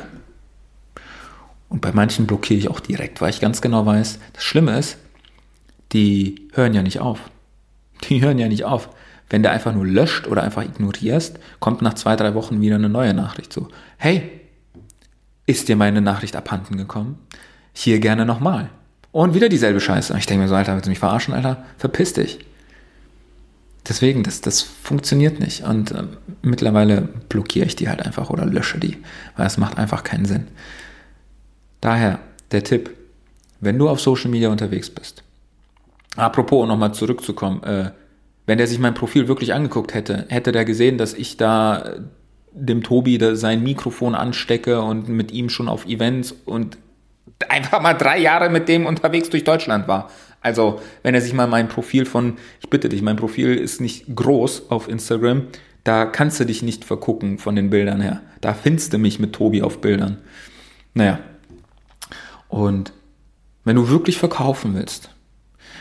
Und 1.69 1.81
bei 1.81 1.93
manchen 1.93 2.27
blockiere 2.27 2.59
ich 2.59 2.69
auch 2.69 2.81
direkt, 2.81 3.21
weil 3.21 3.31
ich 3.31 3.41
ganz 3.41 3.61
genau 3.61 3.87
weiß, 3.87 4.19
das 4.33 4.45
Schlimme 4.45 4.79
ist, 4.79 4.99
die 5.93 6.49
hören 6.53 6.75
ja 6.75 6.83
nicht 6.83 7.01
auf. 7.01 7.21
Die 8.05 8.21
hören 8.23 8.39
ja 8.39 8.49
nicht 8.49 8.65
auf. 8.65 8.89
Wenn 9.29 9.43
du 9.43 9.51
einfach 9.51 9.75
nur 9.75 9.87
löscht 9.87 10.29
oder 10.29 10.43
einfach 10.43 10.63
ignorierst, 10.63 11.39
kommt 11.59 11.83
nach 11.83 11.95
zwei, 11.95 12.15
drei 12.15 12.35
Wochen 12.35 12.61
wieder 12.61 12.77
eine 12.77 12.89
neue 12.89 13.13
Nachricht 13.13 13.53
so. 13.53 13.69
Hey, 13.97 14.31
ist 15.47 15.69
dir 15.69 15.77
meine 15.77 16.01
Nachricht 16.01 16.37
abhanden 16.37 16.77
gekommen? 16.77 17.19
Hier 17.73 17.99
gerne 17.99 18.25
nochmal. 18.25 18.71
Und 19.11 19.35
wieder 19.35 19.49
dieselbe 19.49 19.81
Scheiße. 19.81 20.17
Ich 20.19 20.27
denke 20.27 20.43
mir 20.43 20.49
so, 20.49 20.55
Alter, 20.55 20.75
willst 20.75 20.87
du 20.87 20.91
mich 20.91 20.99
verarschen, 20.99 21.35
Alter? 21.35 21.65
Verpiss 21.79 22.13
dich. 22.13 22.39
Deswegen, 23.89 24.23
das, 24.23 24.41
das 24.41 24.63
funktioniert 24.63 25.39
nicht. 25.41 25.65
Und 25.65 25.93
äh, 25.93 26.05
mittlerweile 26.43 27.03
blockiere 27.29 27.67
ich 27.67 27.77
die 27.77 27.89
halt 27.89 28.05
einfach 28.05 28.31
oder 28.31 28.45
lösche 28.45 28.79
die, 28.79 28.99
weil 29.37 29.47
es 29.47 29.59
macht 29.59 29.79
einfach 29.79 30.03
keinen 30.03 30.25
Sinn. 30.25 30.49
Daher 31.81 32.19
der 32.51 32.65
Tipp, 32.65 32.91
wenn 33.61 33.79
du 33.79 33.89
auf 33.89 34.01
Social 34.01 34.31
Media 34.31 34.49
unterwegs 34.49 34.91
bist, 34.91 35.23
apropos, 36.17 36.63
um 36.63 36.69
nochmal 36.69 36.95
zurückzukommen, 36.95 37.63
äh, 37.63 37.91
wenn 38.47 38.59
der 38.59 38.67
sich 38.67 38.79
mein 38.79 38.95
Profil 38.95 39.29
wirklich 39.29 39.55
angeguckt 39.55 39.95
hätte, 39.95 40.27
hätte 40.29 40.53
der 40.53 40.65
gesehen, 40.65 40.99
dass 40.99 41.15
ich 41.15 41.37
da 41.37 41.97
dem 42.53 42.83
Tobi 42.83 43.19
sein 43.35 43.63
Mikrofon 43.63 44.15
anstecke 44.15 44.81
und 44.81 45.09
mit 45.09 45.31
ihm 45.31 45.49
schon 45.49 45.69
auf 45.69 45.85
Events 45.87 46.33
und 46.33 46.79
einfach 47.49 47.83
mal 47.83 47.95
drei 47.95 48.19
Jahre 48.19 48.49
mit 48.49 48.69
dem 48.69 48.87
unterwegs 48.87 49.31
durch 49.31 49.45
Deutschland 49.45 49.89
war. 49.89 50.11
Also, 50.47 50.81
wenn 51.03 51.13
er 51.13 51.21
sich 51.21 51.33
mal 51.33 51.49
mein 51.49 51.67
Profil 51.67 52.07
von, 52.07 52.37
ich 52.61 52.71
bitte 52.71 52.89
dich, 52.89 53.03
mein 53.03 53.17
Profil 53.17 53.57
ist 53.57 53.81
nicht 53.81 54.15
groß 54.15 54.71
auf 54.71 54.89
Instagram, 54.89 55.49
da 55.83 56.07
kannst 56.07 56.39
du 56.39 56.47
dich 56.47 56.63
nicht 56.63 56.85
vergucken 56.85 57.39
von 57.39 57.57
den 57.57 57.69
Bildern 57.69 58.01
her. 58.01 58.23
Da 58.43 58.55
findest 58.55 58.93
du 58.93 58.99
mich 58.99 59.19
mit 59.19 59.33
Tobi 59.33 59.63
auf 59.63 59.81
Bildern. 59.81 60.19
Naja. 60.95 61.19
Und 62.47 62.93
wenn 63.65 63.75
du 63.75 63.89
wirklich 63.89 64.19
verkaufen 64.19 64.77
willst, 64.77 65.11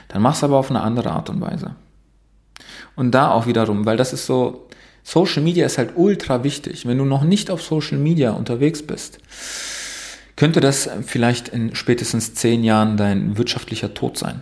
dann 0.08 0.24
machst 0.24 0.42
du 0.42 0.48
aber 0.48 0.58
auf 0.58 0.72
eine 0.72 0.82
andere 0.82 1.12
Art 1.12 1.30
und 1.30 1.42
Weise. 1.42 1.76
Und 2.96 3.12
da 3.12 3.30
auch 3.30 3.46
wiederum, 3.46 3.86
weil 3.86 3.98
das 3.98 4.14
ist 4.14 4.26
so, 4.26 4.68
Social 5.04 5.44
Media 5.44 5.68
ist 5.68 5.78
halt 5.78 5.92
ultra 5.94 6.44
wichtig. 6.44 6.88
Wenn 6.88 6.98
du 6.98 7.06
noch 7.06 7.24
nicht 7.24 7.52
auf 7.52 7.62
Social 7.62 8.00
Media 8.00 8.32
unterwegs 8.32 8.82
bist, 8.82 9.20
könnte 10.36 10.60
das 10.60 10.90
vielleicht 11.06 11.50
in 11.50 11.76
spätestens 11.76 12.34
zehn 12.34 12.64
Jahren 12.64 12.98
dein 12.98 13.38
wirtschaftlicher 13.38 13.94
Tod 13.94 14.18
sein. 14.18 14.42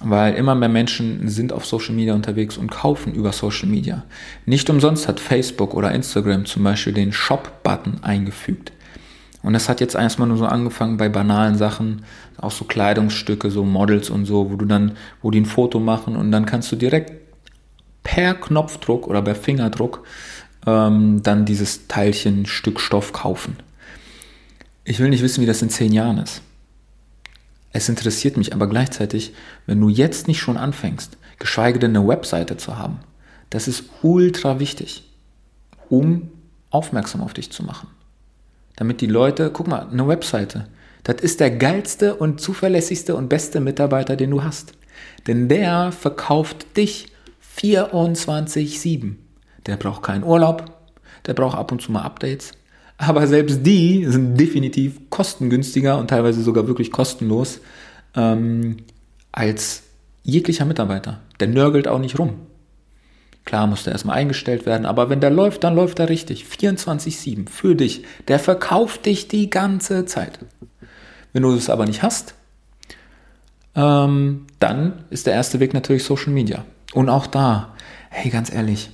Weil 0.00 0.34
immer 0.34 0.54
mehr 0.54 0.68
Menschen 0.68 1.28
sind 1.28 1.52
auf 1.52 1.64
Social 1.64 1.94
Media 1.94 2.14
unterwegs 2.14 2.58
und 2.58 2.70
kaufen 2.70 3.14
über 3.14 3.32
Social 3.32 3.68
Media. 3.68 4.04
Nicht 4.44 4.68
umsonst 4.68 5.08
hat 5.08 5.20
Facebook 5.20 5.72
oder 5.72 5.92
Instagram 5.92 6.44
zum 6.46 6.64
Beispiel 6.64 6.92
den 6.92 7.12
Shop-Button 7.12 8.02
eingefügt. 8.02 8.72
Und 9.42 9.52
das 9.52 9.68
hat 9.68 9.80
jetzt 9.80 9.94
erstmal 9.94 10.26
nur 10.26 10.38
so 10.38 10.46
angefangen 10.46 10.96
bei 10.96 11.10
banalen 11.10 11.56
Sachen, 11.56 12.04
auch 12.38 12.50
so 12.50 12.64
Kleidungsstücke, 12.64 13.50
so 13.50 13.62
Models 13.62 14.08
und 14.08 14.24
so, 14.24 14.50
wo 14.50 14.56
du 14.56 14.64
dann, 14.64 14.92
wo 15.22 15.30
die 15.30 15.40
ein 15.40 15.46
Foto 15.46 15.80
machen 15.80 16.16
und 16.16 16.32
dann 16.32 16.46
kannst 16.46 16.72
du 16.72 16.76
direkt 16.76 17.12
per 18.02 18.34
Knopfdruck 18.34 19.06
oder 19.06 19.20
per 19.20 19.34
Fingerdruck 19.34 20.04
ähm, 20.66 21.22
dann 21.22 21.44
dieses 21.44 21.88
Teilchen 21.88 22.46
Stück 22.46 22.80
Stoff 22.80 23.12
kaufen. 23.12 23.56
Ich 24.84 24.98
will 24.98 25.10
nicht 25.10 25.22
wissen, 25.22 25.42
wie 25.42 25.46
das 25.46 25.62
in 25.62 25.70
zehn 25.70 25.92
Jahren 25.92 26.18
ist. 26.18 26.42
Es 27.74 27.88
interessiert 27.88 28.36
mich 28.36 28.54
aber 28.54 28.68
gleichzeitig, 28.68 29.34
wenn 29.66 29.80
du 29.80 29.88
jetzt 29.88 30.28
nicht 30.28 30.38
schon 30.38 30.56
anfängst, 30.56 31.18
geschweige 31.40 31.80
denn 31.80 31.96
eine 31.96 32.06
Webseite 32.06 32.56
zu 32.56 32.78
haben, 32.78 33.00
das 33.50 33.66
ist 33.66 33.86
ultra 34.02 34.60
wichtig, 34.60 35.02
um 35.88 36.30
aufmerksam 36.70 37.20
auf 37.20 37.34
dich 37.34 37.50
zu 37.50 37.64
machen. 37.64 37.88
Damit 38.76 39.00
die 39.00 39.08
Leute, 39.08 39.50
guck 39.52 39.66
mal, 39.66 39.88
eine 39.90 40.06
Webseite, 40.06 40.68
das 41.02 41.16
ist 41.20 41.40
der 41.40 41.50
geilste 41.50 42.14
und 42.14 42.40
zuverlässigste 42.40 43.16
und 43.16 43.28
beste 43.28 43.58
Mitarbeiter, 43.58 44.14
den 44.14 44.30
du 44.30 44.44
hast. 44.44 44.74
Denn 45.26 45.48
der 45.48 45.90
verkauft 45.90 46.76
dich 46.76 47.08
24-7. 47.58 49.16
Der 49.66 49.76
braucht 49.76 50.04
keinen 50.04 50.22
Urlaub, 50.22 50.70
der 51.26 51.34
braucht 51.34 51.58
ab 51.58 51.72
und 51.72 51.82
zu 51.82 51.90
mal 51.90 52.02
Updates. 52.02 52.52
Aber 52.96 53.26
selbst 53.26 53.66
die 53.66 54.04
sind 54.06 54.38
definitiv 54.38 55.10
kostengünstiger 55.10 55.98
und 55.98 56.08
teilweise 56.08 56.42
sogar 56.42 56.66
wirklich 56.66 56.92
kostenlos 56.92 57.60
ähm, 58.14 58.76
als 59.32 59.82
jeglicher 60.22 60.64
Mitarbeiter. 60.64 61.20
Der 61.40 61.48
nörgelt 61.48 61.88
auch 61.88 61.98
nicht 61.98 62.18
rum. 62.18 62.34
Klar 63.44 63.66
muss 63.66 63.84
der 63.84 63.92
erstmal 63.92 64.16
eingestellt 64.16 64.64
werden, 64.64 64.86
aber 64.86 65.10
wenn 65.10 65.20
der 65.20 65.30
läuft, 65.30 65.64
dann 65.64 65.74
läuft 65.74 65.98
er 65.98 66.08
richtig. 66.08 66.46
24-7 66.46 67.48
für 67.48 67.74
dich. 67.74 68.04
Der 68.28 68.38
verkauft 68.38 69.04
dich 69.04 69.28
die 69.28 69.50
ganze 69.50 70.06
Zeit. 70.06 70.38
Wenn 71.32 71.42
du 71.42 71.52
es 71.52 71.68
aber 71.68 71.84
nicht 71.84 72.02
hast, 72.02 72.34
ähm, 73.74 74.46
dann 74.60 75.04
ist 75.10 75.26
der 75.26 75.34
erste 75.34 75.60
Weg 75.60 75.74
natürlich 75.74 76.04
Social 76.04 76.32
Media. 76.32 76.64
Und 76.94 77.10
auch 77.10 77.26
da, 77.26 77.74
hey, 78.08 78.30
ganz 78.30 78.52
ehrlich, 78.52 78.90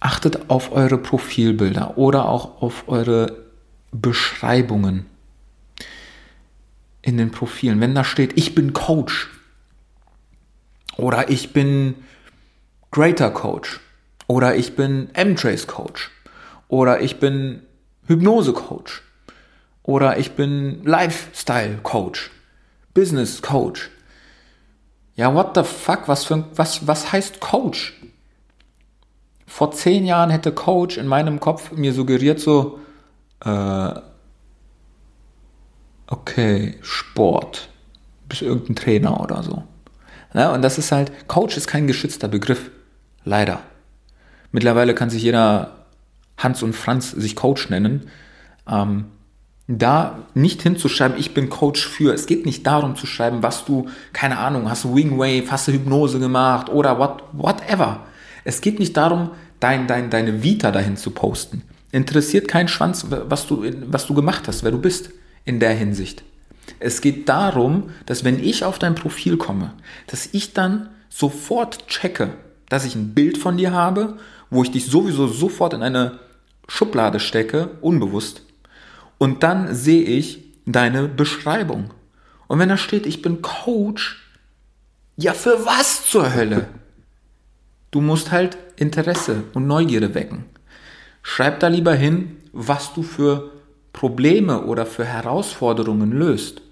achtet 0.00 0.50
auf 0.50 0.72
eure 0.72 0.98
Profilbilder 0.98 1.96
oder 1.98 2.28
auch 2.28 2.62
auf 2.62 2.88
eure 2.88 3.46
Beschreibungen 3.92 5.06
in 7.02 7.16
den 7.16 7.30
Profilen. 7.30 7.80
Wenn 7.80 7.94
da 7.94 8.04
steht, 8.04 8.36
ich 8.36 8.54
bin 8.54 8.72
Coach 8.72 9.28
oder 10.96 11.30
ich 11.30 11.52
bin 11.52 11.94
Greater 12.90 13.30
Coach 13.30 13.80
oder 14.26 14.56
ich 14.56 14.76
bin 14.76 15.08
M-Trace 15.14 15.66
Coach 15.66 16.10
oder 16.68 17.00
ich 17.00 17.18
bin 17.18 17.62
Hypnose 18.06 18.52
Coach 18.52 19.02
oder 19.82 20.18
ich 20.18 20.32
bin 20.32 20.84
Lifestyle 20.84 21.78
Coach, 21.82 22.30
Business 22.92 23.40
Coach. 23.40 23.90
Ja, 25.14 25.32
what 25.34 25.54
the 25.54 25.62
fuck? 25.62 26.08
Was, 26.08 26.24
für, 26.24 26.44
was, 26.54 26.86
was 26.86 27.12
heißt 27.12 27.40
Coach? 27.40 27.94
Vor 29.46 29.72
zehn 29.72 30.04
Jahren 30.04 30.30
hätte 30.30 30.52
Coach 30.52 30.98
in 30.98 31.06
meinem 31.06 31.40
Kopf 31.40 31.72
mir 31.72 31.92
suggeriert 31.92 32.40
so, 32.40 32.80
äh, 33.44 33.94
okay, 36.08 36.76
Sport, 36.82 37.68
bist 38.28 38.42
irgendein 38.42 38.76
Trainer 38.76 39.20
oder 39.20 39.42
so. 39.42 39.62
Ja, 40.34 40.52
und 40.52 40.62
das 40.62 40.78
ist 40.78 40.92
halt, 40.92 41.28
Coach 41.28 41.56
ist 41.56 41.66
kein 41.68 41.86
geschützter 41.86 42.28
Begriff. 42.28 42.70
Leider. 43.24 43.60
Mittlerweile 44.52 44.94
kann 44.94 45.10
sich 45.10 45.22
jeder 45.22 45.86
Hans 46.36 46.62
und 46.62 46.74
Franz 46.74 47.10
sich 47.10 47.36
Coach 47.36 47.70
nennen. 47.70 48.10
Ähm, 48.68 49.06
da 49.68 50.18
nicht 50.34 50.62
hinzuschreiben, 50.62 51.18
ich 51.18 51.34
bin 51.34 51.48
Coach 51.48 51.86
für. 51.86 52.14
Es 52.14 52.26
geht 52.26 52.46
nicht 52.46 52.66
darum 52.66 52.94
zu 52.94 53.06
schreiben, 53.06 53.42
was 53.42 53.64
du, 53.64 53.88
keine 54.12 54.38
Ahnung, 54.38 54.70
hast 54.70 54.84
du 54.84 54.94
Wingwave, 54.94 55.50
hast 55.50 55.68
du 55.68 55.72
Hypnose 55.72 56.20
gemacht 56.20 56.68
oder 56.68 56.98
what, 56.98 57.24
whatever. 57.32 58.00
Es 58.46 58.60
geht 58.60 58.78
nicht 58.78 58.96
darum, 58.96 59.32
dein, 59.58 59.88
dein, 59.88 60.08
deine 60.08 60.44
Vita 60.44 60.70
dahin 60.70 60.96
zu 60.96 61.10
posten. 61.10 61.62
Interessiert 61.90 62.46
keinen 62.46 62.68
Schwanz, 62.68 63.04
was 63.10 63.48
du, 63.48 63.64
was 63.88 64.06
du 64.06 64.14
gemacht 64.14 64.46
hast, 64.46 64.62
wer 64.62 64.70
du 64.70 64.80
bist 64.80 65.10
in 65.44 65.58
der 65.58 65.74
Hinsicht. 65.74 66.22
Es 66.78 67.00
geht 67.00 67.28
darum, 67.28 67.90
dass 68.06 68.22
wenn 68.22 68.38
ich 68.42 68.64
auf 68.64 68.78
dein 68.78 68.94
Profil 68.94 69.36
komme, 69.36 69.72
dass 70.06 70.28
ich 70.30 70.52
dann 70.52 70.90
sofort 71.08 71.88
checke, 71.88 72.34
dass 72.68 72.84
ich 72.84 72.94
ein 72.94 73.14
Bild 73.14 73.36
von 73.36 73.56
dir 73.56 73.72
habe, 73.72 74.16
wo 74.48 74.62
ich 74.62 74.70
dich 74.70 74.86
sowieso 74.86 75.26
sofort 75.26 75.74
in 75.74 75.82
eine 75.82 76.20
Schublade 76.68 77.18
stecke, 77.18 77.70
unbewusst, 77.80 78.42
und 79.18 79.42
dann 79.42 79.74
sehe 79.74 80.04
ich 80.04 80.44
deine 80.66 81.08
Beschreibung. 81.08 81.90
Und 82.46 82.60
wenn 82.60 82.68
da 82.68 82.76
steht, 82.76 83.06
ich 83.06 83.22
bin 83.22 83.42
Coach, 83.42 84.22
ja 85.16 85.32
für 85.32 85.66
was 85.66 86.06
zur 86.06 86.32
Hölle? 86.32 86.68
Du 87.90 88.00
musst 88.00 88.32
halt 88.32 88.56
Interesse 88.76 89.44
und 89.54 89.66
Neugierde 89.66 90.14
wecken. 90.14 90.44
Schreib 91.22 91.60
da 91.60 91.68
lieber 91.68 91.94
hin, 91.94 92.36
was 92.52 92.94
du 92.94 93.02
für 93.02 93.50
Probleme 93.92 94.64
oder 94.64 94.86
für 94.86 95.04
Herausforderungen 95.04 96.12
löst. 96.12 96.62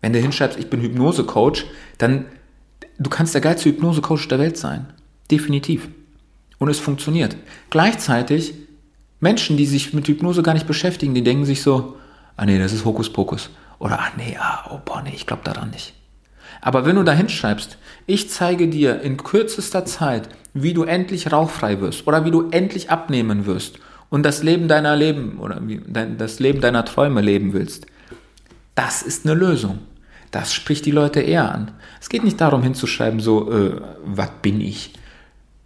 Wenn 0.00 0.12
du 0.12 0.18
hinschreibst, 0.18 0.58
ich 0.58 0.68
bin 0.68 0.80
Hypnose-Coach, 0.80 1.66
dann 1.98 2.26
du 2.98 3.08
kannst 3.08 3.34
der 3.34 3.40
geilste 3.40 3.70
Hypnose-Coach 3.70 4.28
der 4.28 4.38
Welt 4.38 4.56
sein. 4.56 4.86
Definitiv. 5.30 5.88
Und 6.58 6.68
es 6.68 6.78
funktioniert. 6.78 7.36
Gleichzeitig 7.70 8.54
Menschen, 9.20 9.56
die 9.56 9.66
sich 9.66 9.94
mit 9.94 10.06
Hypnose 10.08 10.42
gar 10.42 10.54
nicht 10.54 10.66
beschäftigen, 10.66 11.14
die 11.14 11.24
denken 11.24 11.44
sich 11.44 11.62
so, 11.62 11.96
ah 12.36 12.44
nee, 12.44 12.58
das 12.58 12.72
ist 12.72 12.84
Hokuspokus. 12.84 13.50
Oder 13.78 13.98
ach 14.00 14.16
nee, 14.16 14.36
ah, 14.38 14.70
oh 14.70 14.80
boah, 14.84 15.02
nee, 15.02 15.12
ich 15.14 15.26
glaube 15.26 15.42
daran 15.44 15.70
nicht. 15.70 15.94
Aber 16.62 16.86
wenn 16.86 16.96
du 16.96 17.02
da 17.02 17.12
hinschreibst, 17.12 17.76
ich 18.06 18.30
zeige 18.30 18.68
dir 18.68 19.02
in 19.02 19.18
kürzester 19.18 19.84
Zeit, 19.84 20.28
wie 20.54 20.72
du 20.72 20.84
endlich 20.84 21.32
rauchfrei 21.32 21.80
wirst 21.80 22.06
oder 22.06 22.24
wie 22.24 22.30
du 22.30 22.48
endlich 22.50 22.88
abnehmen 22.88 23.46
wirst 23.46 23.78
und 24.08 24.22
das 24.22 24.42
Leben 24.42 24.68
deiner 24.68 24.96
Leben 24.96 25.38
oder 25.40 25.60
das 26.16 26.38
Leben 26.38 26.60
deiner 26.60 26.84
Träume 26.84 27.20
leben 27.20 27.52
willst, 27.52 27.86
das 28.76 29.02
ist 29.02 29.26
eine 29.26 29.34
Lösung. 29.34 29.80
Das 30.30 30.54
spricht 30.54 30.86
die 30.86 30.92
Leute 30.92 31.20
eher 31.20 31.52
an. 31.52 31.72
Es 32.00 32.08
geht 32.08 32.24
nicht 32.24 32.40
darum 32.40 32.62
hinzuschreiben, 32.62 33.20
so, 33.20 33.52
äh, 33.52 33.80
was 34.04 34.30
bin 34.40 34.60
ich? 34.60 34.94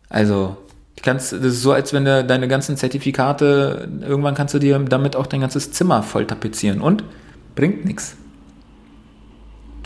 Also, 0.08 0.56
kannst, 1.02 1.32
das 1.32 1.40
ist 1.40 1.62
so, 1.62 1.72
als 1.72 1.92
wenn 1.92 2.04
du 2.04 2.24
deine 2.24 2.48
ganzen 2.48 2.76
Zertifikate, 2.76 3.88
irgendwann 4.00 4.34
kannst 4.34 4.54
du 4.54 4.58
dir 4.58 4.78
damit 4.78 5.14
auch 5.14 5.26
dein 5.26 5.40
ganzes 5.40 5.72
Zimmer 5.72 6.02
voll 6.02 6.26
tapezieren 6.26 6.80
und 6.80 7.04
bringt 7.54 7.84
nichts. 7.84 8.16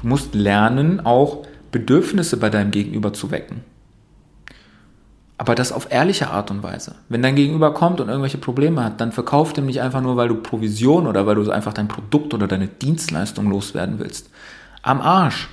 Du 0.01 0.09
musst 0.09 0.35
lernen, 0.35 1.05
auch 1.05 1.47
Bedürfnisse 1.73 2.37
bei 2.37 2.51
deinem 2.51 2.71
Gegenüber 2.71 3.13
zu 3.13 3.31
wecken. 3.31 3.63
Aber 5.39 5.55
das 5.55 5.73
auf 5.73 5.91
ehrliche 5.91 6.29
Art 6.29 6.51
und 6.51 6.63
Weise. 6.63 6.97
Wenn 7.09 7.23
dein 7.23 7.35
Gegenüber 7.35 7.73
kommt 7.73 8.01
und 8.01 8.09
irgendwelche 8.09 8.37
Probleme 8.37 8.85
hat, 8.85 9.01
dann 9.01 9.11
verkauf 9.11 9.55
dem 9.55 9.67
nicht 9.67 9.81
einfach 9.81 10.03
nur, 10.03 10.17
weil 10.17 10.29
du 10.29 10.35
Provision 10.35 11.07
oder 11.07 11.27
weil 11.27 11.37
du 11.37 11.51
einfach 11.51 11.73
dein 11.73 11.89
Produkt 11.89 12.35
oder 12.35 12.47
deine 12.47 12.69
Dienstleistung 12.69 13.49
loswerden 13.49 13.99
willst. 13.99 14.29
Am 14.83 15.01
Arsch. 15.01 15.49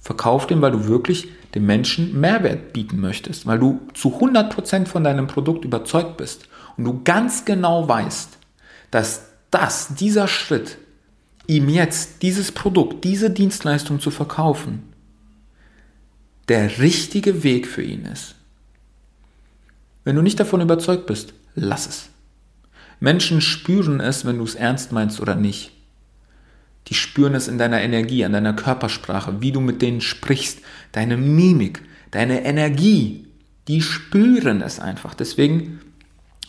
Verkauf 0.00 0.46
dem, 0.46 0.60
weil 0.60 0.70
du 0.70 0.86
wirklich 0.86 1.30
dem 1.54 1.66
Menschen 1.66 2.20
Mehrwert 2.20 2.72
bieten 2.72 3.00
möchtest, 3.00 3.46
weil 3.46 3.58
du 3.58 3.80
zu 3.94 4.20
100% 4.20 4.86
von 4.86 5.02
deinem 5.02 5.26
Produkt 5.26 5.64
überzeugt 5.64 6.16
bist 6.16 6.46
und 6.76 6.84
du 6.84 7.00
ganz 7.04 7.44
genau 7.44 7.88
weißt, 7.88 8.38
dass 8.90 9.28
das, 9.50 9.94
dieser 9.94 10.28
Schritt, 10.28 10.78
ihm 11.46 11.68
jetzt 11.68 12.22
dieses 12.22 12.52
Produkt, 12.52 13.04
diese 13.04 13.30
Dienstleistung 13.30 14.00
zu 14.00 14.10
verkaufen, 14.10 14.82
der 16.48 16.78
richtige 16.78 17.42
Weg 17.42 17.66
für 17.66 17.82
ihn 17.82 18.04
ist. 18.06 18.34
Wenn 20.04 20.16
du 20.16 20.22
nicht 20.22 20.38
davon 20.38 20.60
überzeugt 20.60 21.06
bist, 21.06 21.32
lass 21.54 21.86
es. 21.86 22.08
Menschen 23.00 23.40
spüren 23.40 24.00
es, 24.00 24.24
wenn 24.24 24.38
du 24.38 24.44
es 24.44 24.54
ernst 24.54 24.92
meinst 24.92 25.20
oder 25.20 25.34
nicht. 25.34 25.72
Die 26.88 26.94
spüren 26.94 27.34
es 27.34 27.48
in 27.48 27.58
deiner 27.58 27.80
Energie, 27.80 28.24
an 28.24 28.32
deiner 28.32 28.52
Körpersprache, 28.52 29.40
wie 29.40 29.52
du 29.52 29.60
mit 29.60 29.80
denen 29.80 30.02
sprichst, 30.02 30.60
deine 30.92 31.16
Mimik, 31.16 31.82
deine 32.10 32.44
Energie. 32.44 33.26
Die 33.68 33.80
spüren 33.80 34.60
es 34.60 34.80
einfach. 34.80 35.14
Deswegen 35.14 35.80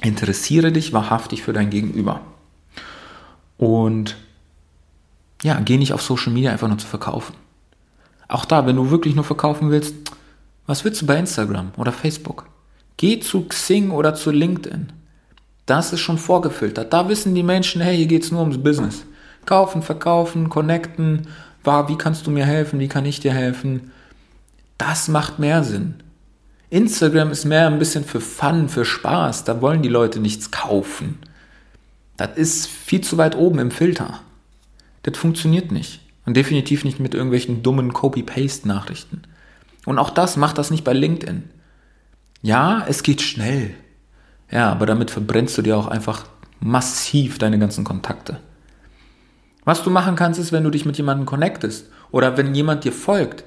interessiere 0.01 0.73
dich 0.73 0.91
wahrhaftig 0.91 1.41
für 1.41 1.53
dein 1.53 1.69
Gegenüber. 1.69 2.21
Und 3.57 4.17
ja, 5.43 5.59
geh 5.59 5.77
nicht 5.77 5.93
auf 5.93 6.01
Social 6.01 6.33
Media 6.33 6.51
einfach 6.51 6.67
nur 6.67 6.77
zu 6.77 6.87
verkaufen. 6.87 7.35
Auch 8.27 8.45
da, 8.45 8.65
wenn 8.65 8.75
du 8.75 8.89
wirklich 8.89 9.15
nur 9.15 9.23
verkaufen 9.23 9.69
willst, 9.69 9.93
was 10.65 10.83
willst 10.83 11.01
du 11.01 11.05
bei 11.05 11.17
Instagram 11.17 11.71
oder 11.77 11.91
Facebook? 11.91 12.47
Geh 12.97 13.19
zu 13.19 13.47
Xing 13.47 13.91
oder 13.91 14.15
zu 14.15 14.31
LinkedIn. 14.31 14.91
Das 15.65 15.93
ist 15.93 15.99
schon 15.99 16.17
vorgefiltert. 16.17 16.93
Da 16.93 17.09
wissen 17.09 17.35
die 17.35 17.43
Menschen, 17.43 17.81
hey, 17.81 17.97
hier 17.97 18.07
geht 18.07 18.23
es 18.23 18.31
nur 18.31 18.41
ums 18.41 18.61
Business. 18.61 19.03
Kaufen, 19.45 19.81
verkaufen, 19.81 20.49
connecten. 20.49 21.27
Wie 21.63 21.97
kannst 21.97 22.25
du 22.25 22.31
mir 22.31 22.45
helfen? 22.45 22.79
Wie 22.79 22.87
kann 22.87 23.05
ich 23.05 23.19
dir 23.19 23.33
helfen? 23.33 23.91
Das 24.77 25.07
macht 25.07 25.39
mehr 25.39 25.63
Sinn. 25.63 25.95
Instagram 26.69 27.31
ist 27.31 27.45
mehr 27.45 27.67
ein 27.67 27.79
bisschen 27.79 28.03
für 28.03 28.21
Fun, 28.21 28.69
für 28.69 28.85
Spaß. 28.85 29.43
Da 29.43 29.61
wollen 29.61 29.81
die 29.81 29.89
Leute 29.89 30.19
nichts 30.19 30.51
kaufen. 30.51 31.19
Das 32.17 32.37
ist 32.37 32.67
viel 32.67 33.01
zu 33.01 33.17
weit 33.17 33.35
oben 33.35 33.59
im 33.59 33.71
Filter. 33.71 34.21
Das 35.05 35.17
funktioniert 35.19 35.71
nicht. 35.71 36.01
Und 36.25 36.35
definitiv 36.35 36.83
nicht 36.83 36.99
mit 36.99 37.13
irgendwelchen 37.13 37.61
dummen 37.61 37.93
Copy-Paste-Nachrichten. 37.93 39.21
Und 39.85 39.99
auch 39.99 40.09
das 40.09 40.35
macht 40.35 40.57
das 40.57 40.71
nicht 40.71 40.83
bei 40.83 40.93
LinkedIn. 40.93 41.43
Ja, 42.41 42.83
es 42.87 43.03
geht 43.03 43.21
schnell. 43.21 43.75
Ja, 44.49 44.71
aber 44.71 44.87
damit 44.87 45.11
verbrennst 45.11 45.55
du 45.59 45.61
dir 45.61 45.77
auch 45.77 45.87
einfach 45.87 46.25
massiv 46.59 47.37
deine 47.37 47.59
ganzen 47.59 47.83
Kontakte. 47.83 48.39
Was 49.63 49.83
du 49.83 49.91
machen 49.91 50.15
kannst, 50.15 50.39
ist, 50.39 50.51
wenn 50.51 50.63
du 50.63 50.71
dich 50.71 50.85
mit 50.85 50.97
jemandem 50.97 51.27
connectest 51.27 51.91
oder 52.09 52.35
wenn 52.37 52.55
jemand 52.55 52.83
dir 52.83 52.91
folgt, 52.91 53.43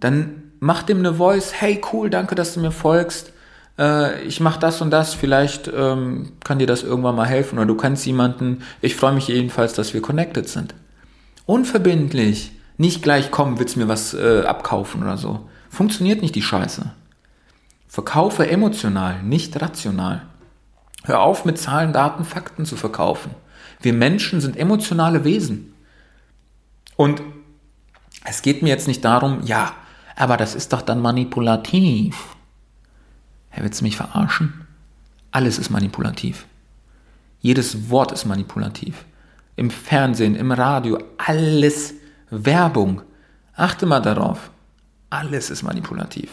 dann 0.00 0.52
mach 0.60 0.82
dem 0.82 0.98
eine 0.98 1.14
Voice, 1.14 1.54
hey 1.54 1.80
cool, 1.92 2.10
danke, 2.10 2.34
dass 2.34 2.52
du 2.52 2.60
mir 2.60 2.72
folgst. 2.72 3.32
Äh, 3.78 4.22
ich 4.22 4.40
mache 4.40 4.60
das 4.60 4.80
und 4.80 4.90
das, 4.90 5.14
vielleicht 5.14 5.70
ähm, 5.74 6.32
kann 6.44 6.58
dir 6.58 6.66
das 6.66 6.82
irgendwann 6.82 7.16
mal 7.16 7.26
helfen 7.26 7.58
oder 7.58 7.66
du 7.66 7.76
kennst 7.76 8.06
jemanden. 8.06 8.62
Ich 8.80 8.96
freue 8.96 9.12
mich 9.12 9.28
jedenfalls, 9.28 9.72
dass 9.72 9.94
wir 9.94 10.02
connected 10.02 10.48
sind. 10.48 10.74
Unverbindlich. 11.46 12.52
Nicht 12.76 13.02
gleich, 13.02 13.30
komm, 13.30 13.58
willst 13.58 13.76
mir 13.76 13.88
was 13.88 14.14
äh, 14.14 14.42
abkaufen 14.46 15.02
oder 15.02 15.16
so. 15.16 15.48
Funktioniert 15.70 16.22
nicht 16.22 16.34
die 16.34 16.42
Scheiße. 16.42 16.90
Verkaufe 17.86 18.48
emotional, 18.48 19.22
nicht 19.22 19.60
rational. 19.60 20.22
Hör 21.04 21.20
auf 21.20 21.44
mit 21.44 21.58
Zahlen, 21.58 21.92
Daten, 21.92 22.24
Fakten 22.24 22.64
zu 22.64 22.76
verkaufen. 22.76 23.32
Wir 23.80 23.92
Menschen 23.92 24.40
sind 24.40 24.56
emotionale 24.56 25.24
Wesen. 25.24 25.74
Und 26.96 27.22
es 28.24 28.42
geht 28.42 28.62
mir 28.62 28.70
jetzt 28.70 28.88
nicht 28.88 29.04
darum, 29.04 29.42
ja, 29.44 29.72
aber 30.16 30.36
das 30.36 30.54
ist 30.54 30.72
doch 30.72 30.82
dann 30.82 31.00
manipulativ. 31.00 32.16
Herr, 33.54 33.62
willst 33.62 33.80
du 33.80 33.84
mich 33.84 33.96
verarschen? 33.96 34.66
Alles 35.30 35.58
ist 35.58 35.70
manipulativ. 35.70 36.46
Jedes 37.38 37.88
Wort 37.88 38.10
ist 38.10 38.24
manipulativ. 38.24 39.04
Im 39.54 39.70
Fernsehen, 39.70 40.34
im 40.34 40.50
Radio, 40.50 40.98
alles 41.18 41.94
Werbung. 42.30 43.02
Achte 43.54 43.86
mal 43.86 44.00
darauf. 44.00 44.50
Alles 45.08 45.50
ist 45.50 45.62
manipulativ. 45.62 46.32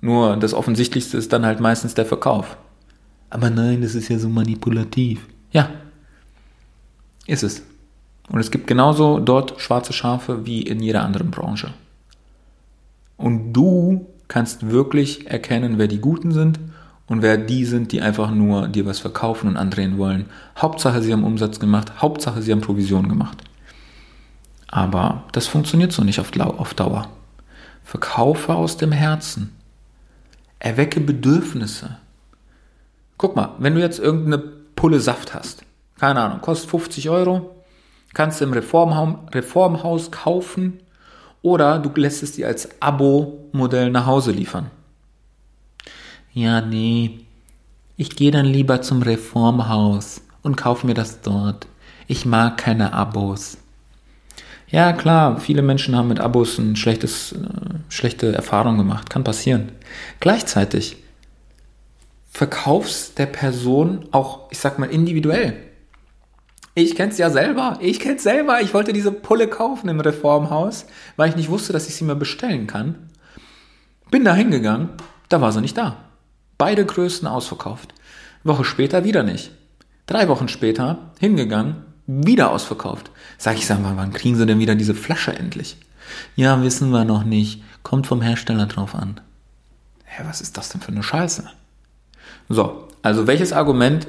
Nur 0.00 0.36
das 0.36 0.54
Offensichtlichste 0.54 1.18
ist 1.18 1.32
dann 1.32 1.46
halt 1.46 1.60
meistens 1.60 1.94
der 1.94 2.06
Verkauf. 2.06 2.56
Aber 3.30 3.48
nein, 3.48 3.80
das 3.80 3.94
ist 3.94 4.08
ja 4.08 4.18
so 4.18 4.28
manipulativ. 4.28 5.24
Ja, 5.52 5.70
ist 7.28 7.44
es. 7.44 7.62
Und 8.28 8.40
es 8.40 8.50
gibt 8.50 8.66
genauso 8.66 9.20
dort 9.20 9.60
schwarze 9.60 9.92
Schafe 9.92 10.46
wie 10.46 10.62
in 10.62 10.80
jeder 10.80 11.04
anderen 11.04 11.30
Branche. 11.30 11.72
Und 13.16 13.52
du 13.52 14.08
kannst 14.28 14.70
wirklich 14.70 15.30
erkennen, 15.30 15.78
wer 15.78 15.88
die 15.88 16.00
Guten 16.00 16.32
sind 16.32 16.58
und 17.06 17.22
wer 17.22 17.36
die 17.36 17.64
sind, 17.64 17.92
die 17.92 18.00
einfach 18.00 18.30
nur 18.30 18.68
dir 18.68 18.86
was 18.86 18.98
verkaufen 18.98 19.48
und 19.48 19.56
andrehen 19.56 19.98
wollen. 19.98 20.26
Hauptsache, 20.56 21.02
sie 21.02 21.12
haben 21.12 21.24
Umsatz 21.24 21.60
gemacht, 21.60 22.00
Hauptsache, 22.00 22.42
sie 22.42 22.52
haben 22.52 22.60
Provision 22.60 23.08
gemacht. 23.08 23.38
Aber 24.68 25.24
das 25.32 25.46
funktioniert 25.46 25.92
so 25.92 26.02
nicht 26.02 26.18
auf 26.18 26.30
Dauer. 26.30 27.08
Verkaufe 27.84 28.54
aus 28.54 28.76
dem 28.76 28.92
Herzen. 28.92 29.54
Erwecke 30.58 31.00
Bedürfnisse. 31.00 31.98
Guck 33.18 33.36
mal, 33.36 33.54
wenn 33.58 33.74
du 33.74 33.80
jetzt 33.80 33.98
irgendeine 33.98 34.38
Pulle 34.38 34.98
Saft 34.98 35.34
hast, 35.34 35.64
keine 36.00 36.20
Ahnung, 36.20 36.40
kostet 36.40 36.70
50 36.70 37.10
Euro, 37.10 37.54
kannst 38.14 38.40
du 38.40 38.44
im 38.44 38.52
Reformhaus 38.52 40.10
kaufen 40.10 40.80
oder 41.44 41.78
du 41.78 41.90
lässt 41.94 42.22
es 42.22 42.32
dir 42.32 42.46
als 42.46 42.80
Abo-Modell 42.80 43.90
nach 43.90 44.06
Hause 44.06 44.32
liefern. 44.32 44.70
Ja, 46.32 46.62
nee, 46.62 47.20
ich 47.98 48.16
gehe 48.16 48.30
dann 48.30 48.46
lieber 48.46 48.80
zum 48.80 49.02
Reformhaus 49.02 50.22
und 50.42 50.56
kaufe 50.56 50.86
mir 50.86 50.94
das 50.94 51.20
dort. 51.20 51.68
Ich 52.08 52.24
mag 52.24 52.56
keine 52.56 52.94
Abos. 52.94 53.58
Ja, 54.68 54.94
klar, 54.94 55.38
viele 55.38 55.60
Menschen 55.60 55.94
haben 55.94 56.08
mit 56.08 56.18
Abos 56.18 56.58
ein 56.58 56.76
schlechtes, 56.76 57.32
äh, 57.32 57.36
schlechte 57.90 58.34
Erfahrung 58.34 58.78
gemacht. 58.78 59.10
Kann 59.10 59.22
passieren. 59.22 59.72
Gleichzeitig 60.20 60.96
verkaufst 62.30 63.18
der 63.18 63.26
Person 63.26 64.06
auch, 64.12 64.50
ich 64.50 64.58
sag 64.58 64.78
mal, 64.78 64.88
individuell. 64.88 65.54
Ich 66.74 66.96
kenn's 66.96 67.18
ja 67.18 67.30
selber. 67.30 67.78
Ich 67.80 68.00
kenn's 68.00 68.24
selber. 68.24 68.60
Ich 68.60 68.74
wollte 68.74 68.92
diese 68.92 69.12
Pulle 69.12 69.46
kaufen 69.46 69.88
im 69.88 70.00
Reformhaus, 70.00 70.86
weil 71.16 71.28
ich 71.30 71.36
nicht 71.36 71.48
wusste, 71.48 71.72
dass 71.72 71.88
ich 71.88 71.94
sie 71.94 72.04
mir 72.04 72.16
bestellen 72.16 72.66
kann. 72.66 73.10
Bin 74.10 74.24
da 74.24 74.34
hingegangen, 74.34 74.90
da 75.28 75.40
war 75.40 75.52
sie 75.52 75.60
nicht 75.60 75.76
da. 75.76 75.96
Beide 76.58 76.84
Größen 76.84 77.28
ausverkauft. 77.28 77.94
Woche 78.42 78.64
später 78.64 79.04
wieder 79.04 79.22
nicht. 79.22 79.50
Drei 80.06 80.28
Wochen 80.28 80.48
später 80.48 81.10
hingegangen, 81.18 81.84
wieder 82.06 82.50
ausverkauft. 82.50 83.10
Sag 83.38 83.56
ich, 83.56 83.66
sag 83.66 83.80
mal, 83.80 83.96
wann 83.96 84.12
kriegen 84.12 84.36
sie 84.36 84.46
denn 84.46 84.58
wieder 84.58 84.74
diese 84.74 84.94
Flasche 84.94 85.32
endlich? 85.32 85.76
Ja, 86.36 86.62
wissen 86.62 86.90
wir 86.90 87.04
noch 87.04 87.24
nicht. 87.24 87.62
Kommt 87.82 88.06
vom 88.06 88.20
Hersteller 88.20 88.66
drauf 88.66 88.94
an. 88.94 89.20
Hä, 90.04 90.22
was 90.26 90.40
ist 90.40 90.56
das 90.56 90.68
denn 90.68 90.80
für 90.80 90.92
eine 90.92 91.02
Scheiße? 91.02 91.48
So, 92.48 92.88
also 93.02 93.26
welches 93.26 93.52
Argument 93.52 94.06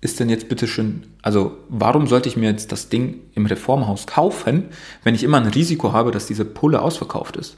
ist 0.00 0.20
denn 0.20 0.28
jetzt 0.28 0.48
bitte 0.48 0.68
schön, 0.68 1.06
also 1.22 1.58
warum 1.68 2.06
sollte 2.06 2.28
ich 2.28 2.36
mir 2.36 2.50
jetzt 2.50 2.70
das 2.70 2.88
Ding 2.88 3.20
im 3.34 3.46
Reformhaus 3.46 4.06
kaufen, 4.06 4.64
wenn 5.02 5.14
ich 5.14 5.24
immer 5.24 5.38
ein 5.38 5.46
Risiko 5.46 5.92
habe, 5.92 6.12
dass 6.12 6.26
diese 6.26 6.44
Pulle 6.44 6.82
ausverkauft 6.82 7.36
ist? 7.36 7.56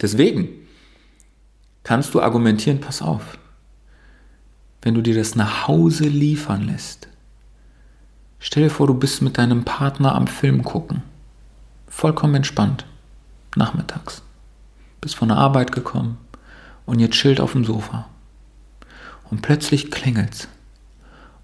Deswegen 0.00 0.48
kannst 1.82 2.14
du 2.14 2.22
argumentieren, 2.22 2.80
pass 2.80 3.02
auf, 3.02 3.38
wenn 4.82 4.94
du 4.94 5.02
dir 5.02 5.14
das 5.14 5.34
nach 5.36 5.68
Hause 5.68 6.04
liefern 6.04 6.66
lässt, 6.66 7.10
Stell 8.42 8.64
dir 8.64 8.70
vor, 8.70 8.86
du 8.86 8.94
bist 8.94 9.20
mit 9.20 9.36
deinem 9.36 9.64
Partner 9.64 10.14
am 10.14 10.26
Film 10.26 10.64
gucken. 10.64 11.02
Vollkommen 11.86 12.34
entspannt. 12.36 12.86
Nachmittags. 13.54 14.22
Bist 15.02 15.14
von 15.14 15.28
der 15.28 15.36
Arbeit 15.36 15.72
gekommen 15.72 16.16
und 16.86 16.98
ihr 17.00 17.10
chillt 17.10 17.38
auf 17.38 17.52
dem 17.52 17.66
Sofa. 17.66 18.08
Und 19.30 19.42
plötzlich 19.42 19.90
klingelt's. 19.90 20.48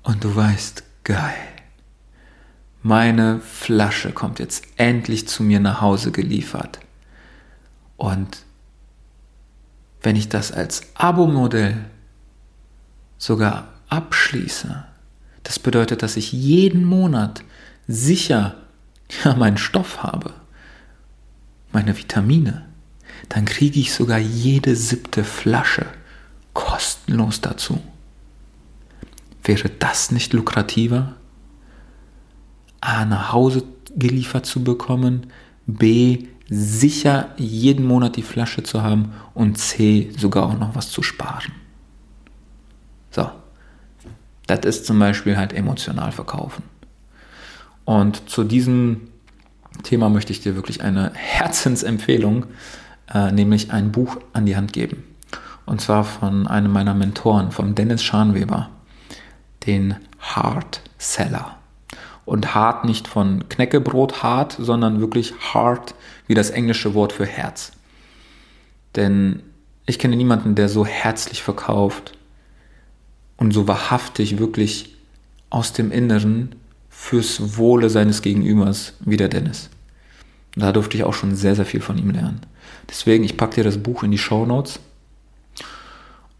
Und 0.07 0.23
du 0.23 0.37
weißt, 0.37 0.85
geil. 1.03 1.35
Meine 2.81 3.40
Flasche 3.40 4.12
kommt 4.12 4.38
jetzt 4.38 4.64
endlich 4.77 5.27
zu 5.27 5.42
mir 5.42 5.59
nach 5.59 5.81
Hause 5.81 6.12
geliefert. 6.12 6.79
Und 7.97 8.45
wenn 10.03 10.14
ich 10.14 10.29
das 10.29 10.53
als 10.53 10.83
Abo-Modell 10.95 11.87
sogar 13.19 13.66
abschließe, 13.88 14.85
das 15.42 15.59
bedeutet, 15.59 16.05
dass 16.05 16.16
ich 16.16 16.31
jeden 16.31 16.85
Monat 16.85 17.42
sicher 17.88 18.55
ja, 19.25 19.35
meinen 19.35 19.59
Stoff 19.59 20.05
habe, 20.05 20.35
meine 21.73 21.99
Vitamine. 21.99 22.64
Dann 23.29 23.45
kriege 23.45 23.81
ich 23.81 23.92
sogar 23.92 24.19
jede 24.19 24.77
siebte 24.77 25.25
Flasche 25.25 25.87
kostenlos 26.53 27.40
dazu. 27.40 27.83
Wäre 29.46 29.70
das 29.70 30.11
nicht 30.11 30.32
lukrativer? 30.32 31.14
A, 32.80 33.04
nach 33.04 33.32
Hause 33.32 33.62
geliefert 33.94 34.44
zu 34.44 34.62
bekommen, 34.62 35.28
B, 35.66 36.26
sicher 36.48 37.30
jeden 37.37 37.87
Monat 37.87 38.16
die 38.16 38.22
Flasche 38.22 38.64
zu 38.64 38.82
haben 38.82 39.12
und 39.35 39.56
C, 39.56 40.12
sogar 40.16 40.46
auch 40.46 40.59
noch 40.59 40.74
was 40.74 40.90
zu 40.90 41.02
sparen. 41.02 41.52
So, 43.11 43.30
das 44.48 44.61
ist 44.61 44.87
zum 44.87 44.98
Beispiel 44.98 45.37
halt 45.37 45.52
emotional 45.52 46.11
verkaufen. 46.11 46.64
Und 47.85 48.28
zu 48.28 48.42
diesem 48.42 49.09
Thema 49.85 50.09
möchte 50.09 50.32
ich 50.32 50.40
dir 50.40 50.56
wirklich 50.56 50.82
eine 50.82 51.12
Herzensempfehlung, 51.14 52.46
äh, 53.14 53.30
nämlich 53.30 53.70
ein 53.70 53.92
Buch 53.92 54.18
an 54.32 54.44
die 54.44 54.56
Hand 54.56 54.72
geben. 54.72 55.04
Und 55.66 55.80
zwar 55.80 56.04
von 56.04 56.48
einem 56.48 56.72
meiner 56.72 56.94
Mentoren, 56.94 57.52
vom 57.52 57.74
Dennis 57.74 58.02
Scharnweber, 58.02 58.70
den 59.66 59.96
Hard 60.18 60.81
Seller. 60.98 61.59
Und 62.24 62.55
hart 62.55 62.85
nicht 62.85 63.07
von 63.07 63.48
Knäckebrot 63.48 64.22
hart, 64.22 64.57
sondern 64.59 65.00
wirklich 65.00 65.35
hard 65.55 65.94
wie 66.26 66.35
das 66.35 66.50
englische 66.50 66.94
Wort 66.94 67.12
für 67.12 67.26
Herz. 67.26 67.72
Denn 68.96 69.42
ich 69.87 69.98
kenne 69.98 70.16
niemanden, 70.16 70.57
der 70.57 70.68
so 70.68 70.85
herzlich 70.85 71.42
verkauft 71.42 72.12
und 73.37 73.52
so 73.52 73.68
wahrhaftig 73.68 74.38
wirklich 74.38 74.96
aus 75.50 75.72
dem 75.72 75.92
Inneren 75.92 76.57
fürs 76.88 77.57
Wohle 77.57 77.90
seines 77.90 78.22
Gegenübers 78.22 78.94
wie 79.00 79.16
der 79.16 79.29
Dennis. 79.29 79.70
Da 80.57 80.72
durfte 80.72 80.96
ich 80.96 81.05
auch 81.05 81.14
schon 81.14 81.37
sehr, 81.37 81.55
sehr 81.55 81.66
viel 81.66 81.83
von 81.83 81.98
ihm 81.98 82.11
lernen. 82.11 82.40
Deswegen, 82.88 83.22
ich 83.22 83.37
packe 83.37 83.57
dir 83.57 83.64
das 83.64 83.79
Buch 83.79 84.02
in 84.02 84.11
die 84.11 84.18
Show 84.18 84.46
Notes. 84.46 84.81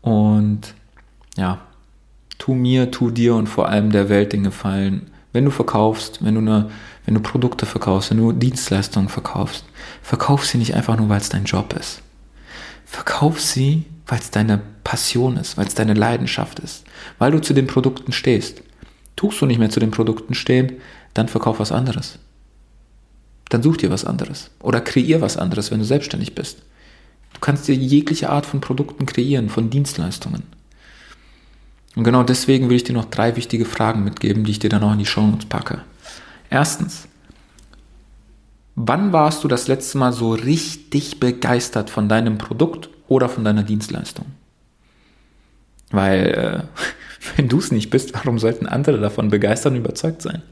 Und 0.00 0.74
ja, 1.36 1.60
tu 2.38 2.55
mir, 2.55 2.90
tu 2.90 3.11
dir 3.11 3.35
und 3.35 3.49
vor 3.49 3.68
allem 3.68 3.90
der 3.90 4.09
Welt 4.09 4.33
den 4.33 4.44
Gefallen. 4.44 5.11
Wenn 5.33 5.44
du 5.44 5.51
verkaufst, 5.51 6.25
wenn 6.25 6.35
du, 6.35 6.40
eine, 6.40 6.70
wenn 7.05 7.14
du 7.14 7.20
Produkte 7.20 7.66
verkaufst, 7.66 8.11
wenn 8.11 8.18
du 8.18 8.33
Dienstleistungen 8.33 9.09
verkaufst, 9.09 9.64
verkauf 10.03 10.46
sie 10.46 10.59
nicht 10.59 10.75
einfach 10.75 10.96
nur, 10.96 11.09
weil 11.09 11.20
es 11.20 11.29
dein 11.29 11.44
Job 11.44 11.75
ist. 11.79 12.03
Verkauf 12.85 13.40
sie, 13.40 13.85
weil 14.07 14.20
es 14.20 14.31
deine 14.31 14.61
Passion 14.85 15.37
ist, 15.37 15.57
weil 15.57 15.66
es 15.66 15.75
deine 15.75 15.94
Leidenschaft 15.94 16.61
ist, 16.61 16.85
weil 17.18 17.33
du 17.33 17.40
zu 17.40 17.53
den 17.53 17.66
Produkten 17.66 18.12
stehst. 18.12 18.62
Tust 19.16 19.40
du 19.40 19.46
nicht 19.46 19.59
mehr 19.59 19.70
zu 19.70 19.81
den 19.81 19.90
Produkten 19.90 20.35
stehen, 20.35 20.75
dann 21.14 21.29
verkauf 21.29 21.59
was 21.59 21.72
anderes. 21.72 22.18
Dann 23.49 23.62
such 23.62 23.79
dir 23.79 23.90
was 23.90 24.05
anderes 24.05 24.51
oder 24.61 24.81
kreier 24.81 25.20
was 25.20 25.37
anderes, 25.37 25.70
wenn 25.70 25.79
du 25.79 25.85
selbstständig 25.85 26.35
bist. 26.35 26.59
Du 27.33 27.40
kannst 27.40 27.68
dir 27.68 27.75
jegliche 27.75 28.31
Art 28.31 28.46
von 28.46 28.61
Produkten 28.61 29.07
kreieren, 29.07 29.49
von 29.49 29.70
Dienstleistungen. 29.70 30.44
Und 31.96 32.04
genau 32.04 32.22
deswegen 32.22 32.68
will 32.68 32.76
ich 32.76 32.85
dir 32.85 32.92
noch 32.92 33.06
drei 33.06 33.37
wichtige 33.37 33.64
Fragen 33.64 34.04
mitgeben, 34.04 34.44
die 34.44 34.52
ich 34.52 34.59
dir 34.59 34.68
dann 34.68 34.85
auch 34.85 34.92
in 34.92 34.98
die 34.98 35.06
Show 35.06 35.26
Notes 35.26 35.46
packe. 35.46 35.82
Erstens, 36.50 37.09
wann 38.76 39.12
warst 39.12 39.42
du 39.42 39.48
das 39.48 39.66
letzte 39.66 39.96
Mal 39.96 40.12
so 40.12 40.32
richtig 40.32 41.18
begeistert 41.18 41.88
von 41.88 42.09
deinem 42.09 42.37
Produkt 42.37 42.90
oder 43.09 43.30
von 43.30 43.44
deiner 43.44 43.62
Dienstleistung? 43.62 44.26
Weil, 45.90 46.26
äh, 46.26 46.82
wenn 47.37 47.48
du 47.48 47.59
es 47.59 47.72
nicht 47.72 47.88
bist, 47.88 48.12
warum 48.12 48.38
sollten 48.38 48.66
andere 48.66 49.00
davon 49.00 49.30
begeistert 49.30 49.72
und 49.72 49.78
überzeugt 49.78 50.20
sein? 50.20 50.42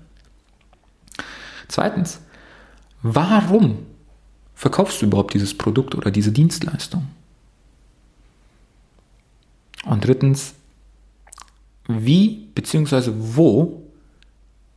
Zweitens, 1.68 2.20
warum 3.02 3.84
verkaufst 4.54 5.02
du 5.02 5.06
überhaupt 5.06 5.34
dieses 5.34 5.56
Produkt 5.56 5.94
oder 5.94 6.10
diese 6.10 6.32
Dienstleistung? 6.32 7.06
Und 9.84 10.06
drittens, 10.06 10.54
wie 11.86 12.48
bzw. 12.54 13.12
wo 13.14 13.82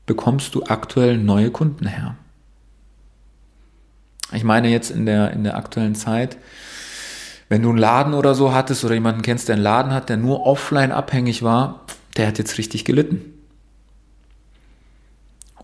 bekommst 0.06 0.56
du 0.56 0.64
aktuell 0.64 1.18
neue 1.18 1.52
Kunden 1.52 1.88
her? 1.88 2.16
Ich 4.34 4.44
meine 4.44 4.70
jetzt 4.70 4.92
in 4.92 5.06
der, 5.06 5.32
in 5.32 5.44
der 5.44 5.56
aktuellen 5.56 5.96
Zeit, 5.96 6.38
wenn 7.50 7.62
du 7.62 7.70
einen 7.70 7.78
Laden 7.78 8.14
oder 8.14 8.36
so 8.36 8.54
hattest 8.54 8.84
oder 8.84 8.94
jemanden 8.94 9.22
kennst, 9.22 9.48
der 9.48 9.56
einen 9.56 9.64
Laden 9.64 9.94
hat, 9.94 10.10
der 10.10 10.18
nur 10.18 10.46
offline 10.46 10.92
abhängig 10.92 11.44
war, 11.44 11.86
der 12.18 12.28
hat 12.28 12.38
jetzt 12.38 12.58
richtig 12.58 12.84
gelitten. 12.84 13.34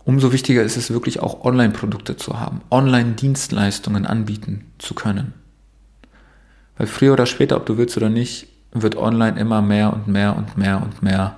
Umso 0.05 0.31
wichtiger 0.31 0.63
ist 0.63 0.77
es 0.77 0.91
wirklich 0.91 1.21
auch 1.21 1.43
Online-Produkte 1.43 2.17
zu 2.17 2.39
haben, 2.39 2.61
Online-Dienstleistungen 2.69 4.05
anbieten 4.05 4.65
zu 4.77 4.93
können. 4.93 5.33
Weil 6.77 6.87
früher 6.87 7.13
oder 7.13 7.25
später, 7.25 7.57
ob 7.57 7.65
du 7.65 7.77
willst 7.77 7.95
oder 7.97 8.09
nicht, 8.09 8.47
wird 8.73 8.95
online 8.95 9.39
immer 9.39 9.61
mehr 9.61 9.93
und 9.93 10.07
mehr 10.07 10.35
und 10.35 10.57
mehr 10.57 10.81
und 10.81 11.03
mehr, 11.03 11.37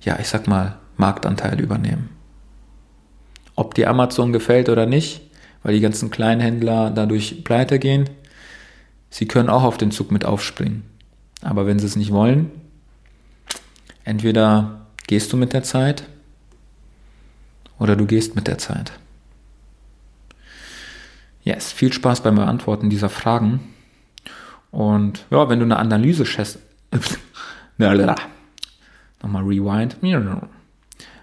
ja, 0.00 0.18
ich 0.18 0.28
sag 0.28 0.48
mal, 0.48 0.76
Marktanteil 0.96 1.60
übernehmen. 1.60 2.10
Ob 3.54 3.74
dir 3.74 3.88
Amazon 3.88 4.32
gefällt 4.32 4.68
oder 4.68 4.86
nicht, 4.86 5.22
weil 5.62 5.74
die 5.74 5.80
ganzen 5.80 6.10
Kleinhändler 6.10 6.90
dadurch 6.90 7.44
pleite 7.44 7.78
gehen, 7.78 8.10
sie 9.10 9.28
können 9.28 9.48
auch 9.48 9.62
auf 9.62 9.78
den 9.78 9.90
Zug 9.90 10.10
mit 10.10 10.24
aufspringen. 10.24 10.82
Aber 11.42 11.66
wenn 11.66 11.78
sie 11.78 11.86
es 11.86 11.96
nicht 11.96 12.12
wollen, 12.12 12.50
entweder 14.04 14.86
gehst 15.06 15.32
du 15.32 15.36
mit 15.36 15.52
der 15.52 15.62
Zeit 15.62 16.04
oder 17.78 17.96
du 17.96 18.06
gehst 18.06 18.36
mit 18.36 18.46
der 18.46 18.58
Zeit. 18.58 18.92
Yes, 21.44 21.72
viel 21.72 21.92
Spaß 21.92 22.22
beim 22.22 22.36
Beantworten 22.36 22.88
dieser 22.88 23.08
Fragen. 23.08 23.60
Und 24.70 25.26
ja, 25.30 25.48
wenn 25.48 25.58
du 25.58 25.64
eine 25.64 25.78
Analyse 25.78 26.24
Nochmal 29.22 29.44
rewind. 29.44 29.96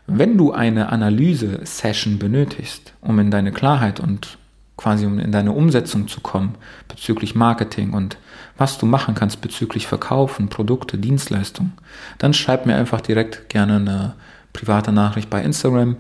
Wenn 0.08 0.38
du 0.38 0.52
eine 0.52 0.90
Analyse-Session 0.90 2.18
benötigst, 2.18 2.94
um 3.02 3.20
in 3.20 3.30
deine 3.30 3.52
Klarheit 3.52 4.00
und 4.00 4.38
quasi 4.80 5.06
um 5.06 5.20
in 5.20 5.32
deine 5.32 5.52
Umsetzung 5.52 6.08
zu 6.08 6.22
kommen 6.22 6.56
bezüglich 6.88 7.36
Marketing 7.36 7.92
und 7.92 8.18
was 8.58 8.78
du 8.78 8.86
machen 8.86 9.14
kannst 9.14 9.42
bezüglich 9.42 9.88
Verkaufen, 9.88 10.48
Produkte, 10.48 10.98
Dienstleistungen, 10.98 11.74
dann 12.18 12.34
schreib 12.34 12.66
mir 12.66 12.76
einfach 12.76 13.02
direkt 13.02 13.50
gerne 13.50 13.76
eine 13.76 14.16
private 14.54 14.92
Nachricht 14.94 15.30
bei 15.30 15.44
Instagram 15.44 15.98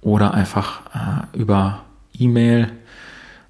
oder 0.00 0.32
einfach 0.32 0.80
äh, 0.94 1.38
über 1.38 1.84
E-Mail 2.18 2.72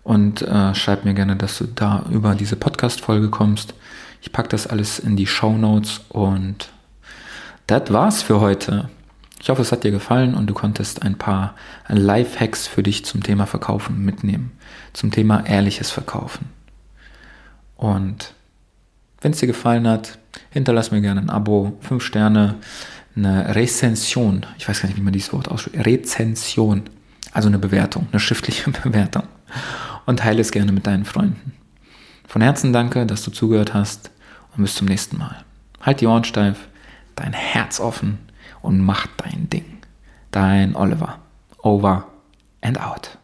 und 0.02 0.42
äh, 0.42 0.74
schreib 0.74 1.04
mir 1.04 1.14
gerne, 1.14 1.36
dass 1.36 1.58
du 1.58 1.66
da 1.66 2.04
über 2.10 2.34
diese 2.34 2.56
Podcast-Folge 2.56 3.30
kommst. 3.30 3.74
Ich 4.22 4.30
packe 4.32 4.48
das 4.48 4.68
alles 4.68 5.00
in 5.00 5.16
die 5.16 5.26
Show 5.26 5.58
Notes 5.58 6.00
und 6.08 6.70
das 7.66 7.92
war's 7.92 8.22
für 8.22 8.40
heute. 8.40 8.88
Ich 9.40 9.50
hoffe, 9.50 9.62
es 9.62 9.72
hat 9.72 9.82
dir 9.82 9.90
gefallen 9.90 10.34
und 10.36 10.46
du 10.46 10.54
konntest 10.54 11.02
ein 11.02 11.18
paar 11.18 11.56
Life-Hacks 11.88 12.68
für 12.68 12.84
dich 12.84 13.04
zum 13.04 13.24
Thema 13.24 13.46
Verkaufen 13.46 14.04
mitnehmen, 14.04 14.52
zum 14.92 15.10
Thema 15.10 15.44
ehrliches 15.44 15.90
Verkaufen. 15.90 16.50
Und 17.76 18.34
wenn 19.20 19.32
es 19.32 19.40
dir 19.40 19.48
gefallen 19.48 19.88
hat, 19.88 20.18
hinterlass 20.50 20.92
mir 20.92 21.00
gerne 21.00 21.20
ein 21.20 21.30
Abo, 21.30 21.76
5 21.80 22.04
Sterne, 22.04 22.54
eine 23.16 23.56
Rezension. 23.56 24.46
Ich 24.56 24.68
weiß 24.68 24.82
gar 24.82 24.86
nicht, 24.86 24.98
wie 24.98 25.02
man 25.02 25.12
dieses 25.12 25.32
Wort 25.32 25.48
ausspricht. 25.48 25.84
Rezension. 25.84 26.84
Also 27.32 27.48
eine 27.48 27.58
Bewertung, 27.58 28.06
eine 28.12 28.20
schriftliche 28.20 28.70
Bewertung. 28.84 29.24
Und 30.06 30.20
teile 30.20 30.40
es 30.40 30.52
gerne 30.52 30.70
mit 30.70 30.86
deinen 30.86 31.04
Freunden. 31.04 31.52
Von 32.32 32.40
Herzen 32.40 32.72
danke, 32.72 33.04
dass 33.04 33.22
du 33.24 33.30
zugehört 33.30 33.74
hast 33.74 34.10
und 34.56 34.62
bis 34.62 34.74
zum 34.74 34.86
nächsten 34.86 35.18
Mal. 35.18 35.44
Halt 35.82 36.00
die 36.00 36.06
Ohren 36.06 36.24
steif, 36.24 36.66
dein 37.14 37.34
Herz 37.34 37.78
offen 37.78 38.20
und 38.62 38.80
mach 38.80 39.06
dein 39.18 39.50
Ding. 39.50 39.66
Dein 40.30 40.74
Oliver. 40.74 41.18
Over 41.58 42.06
and 42.62 42.80
out. 42.80 43.18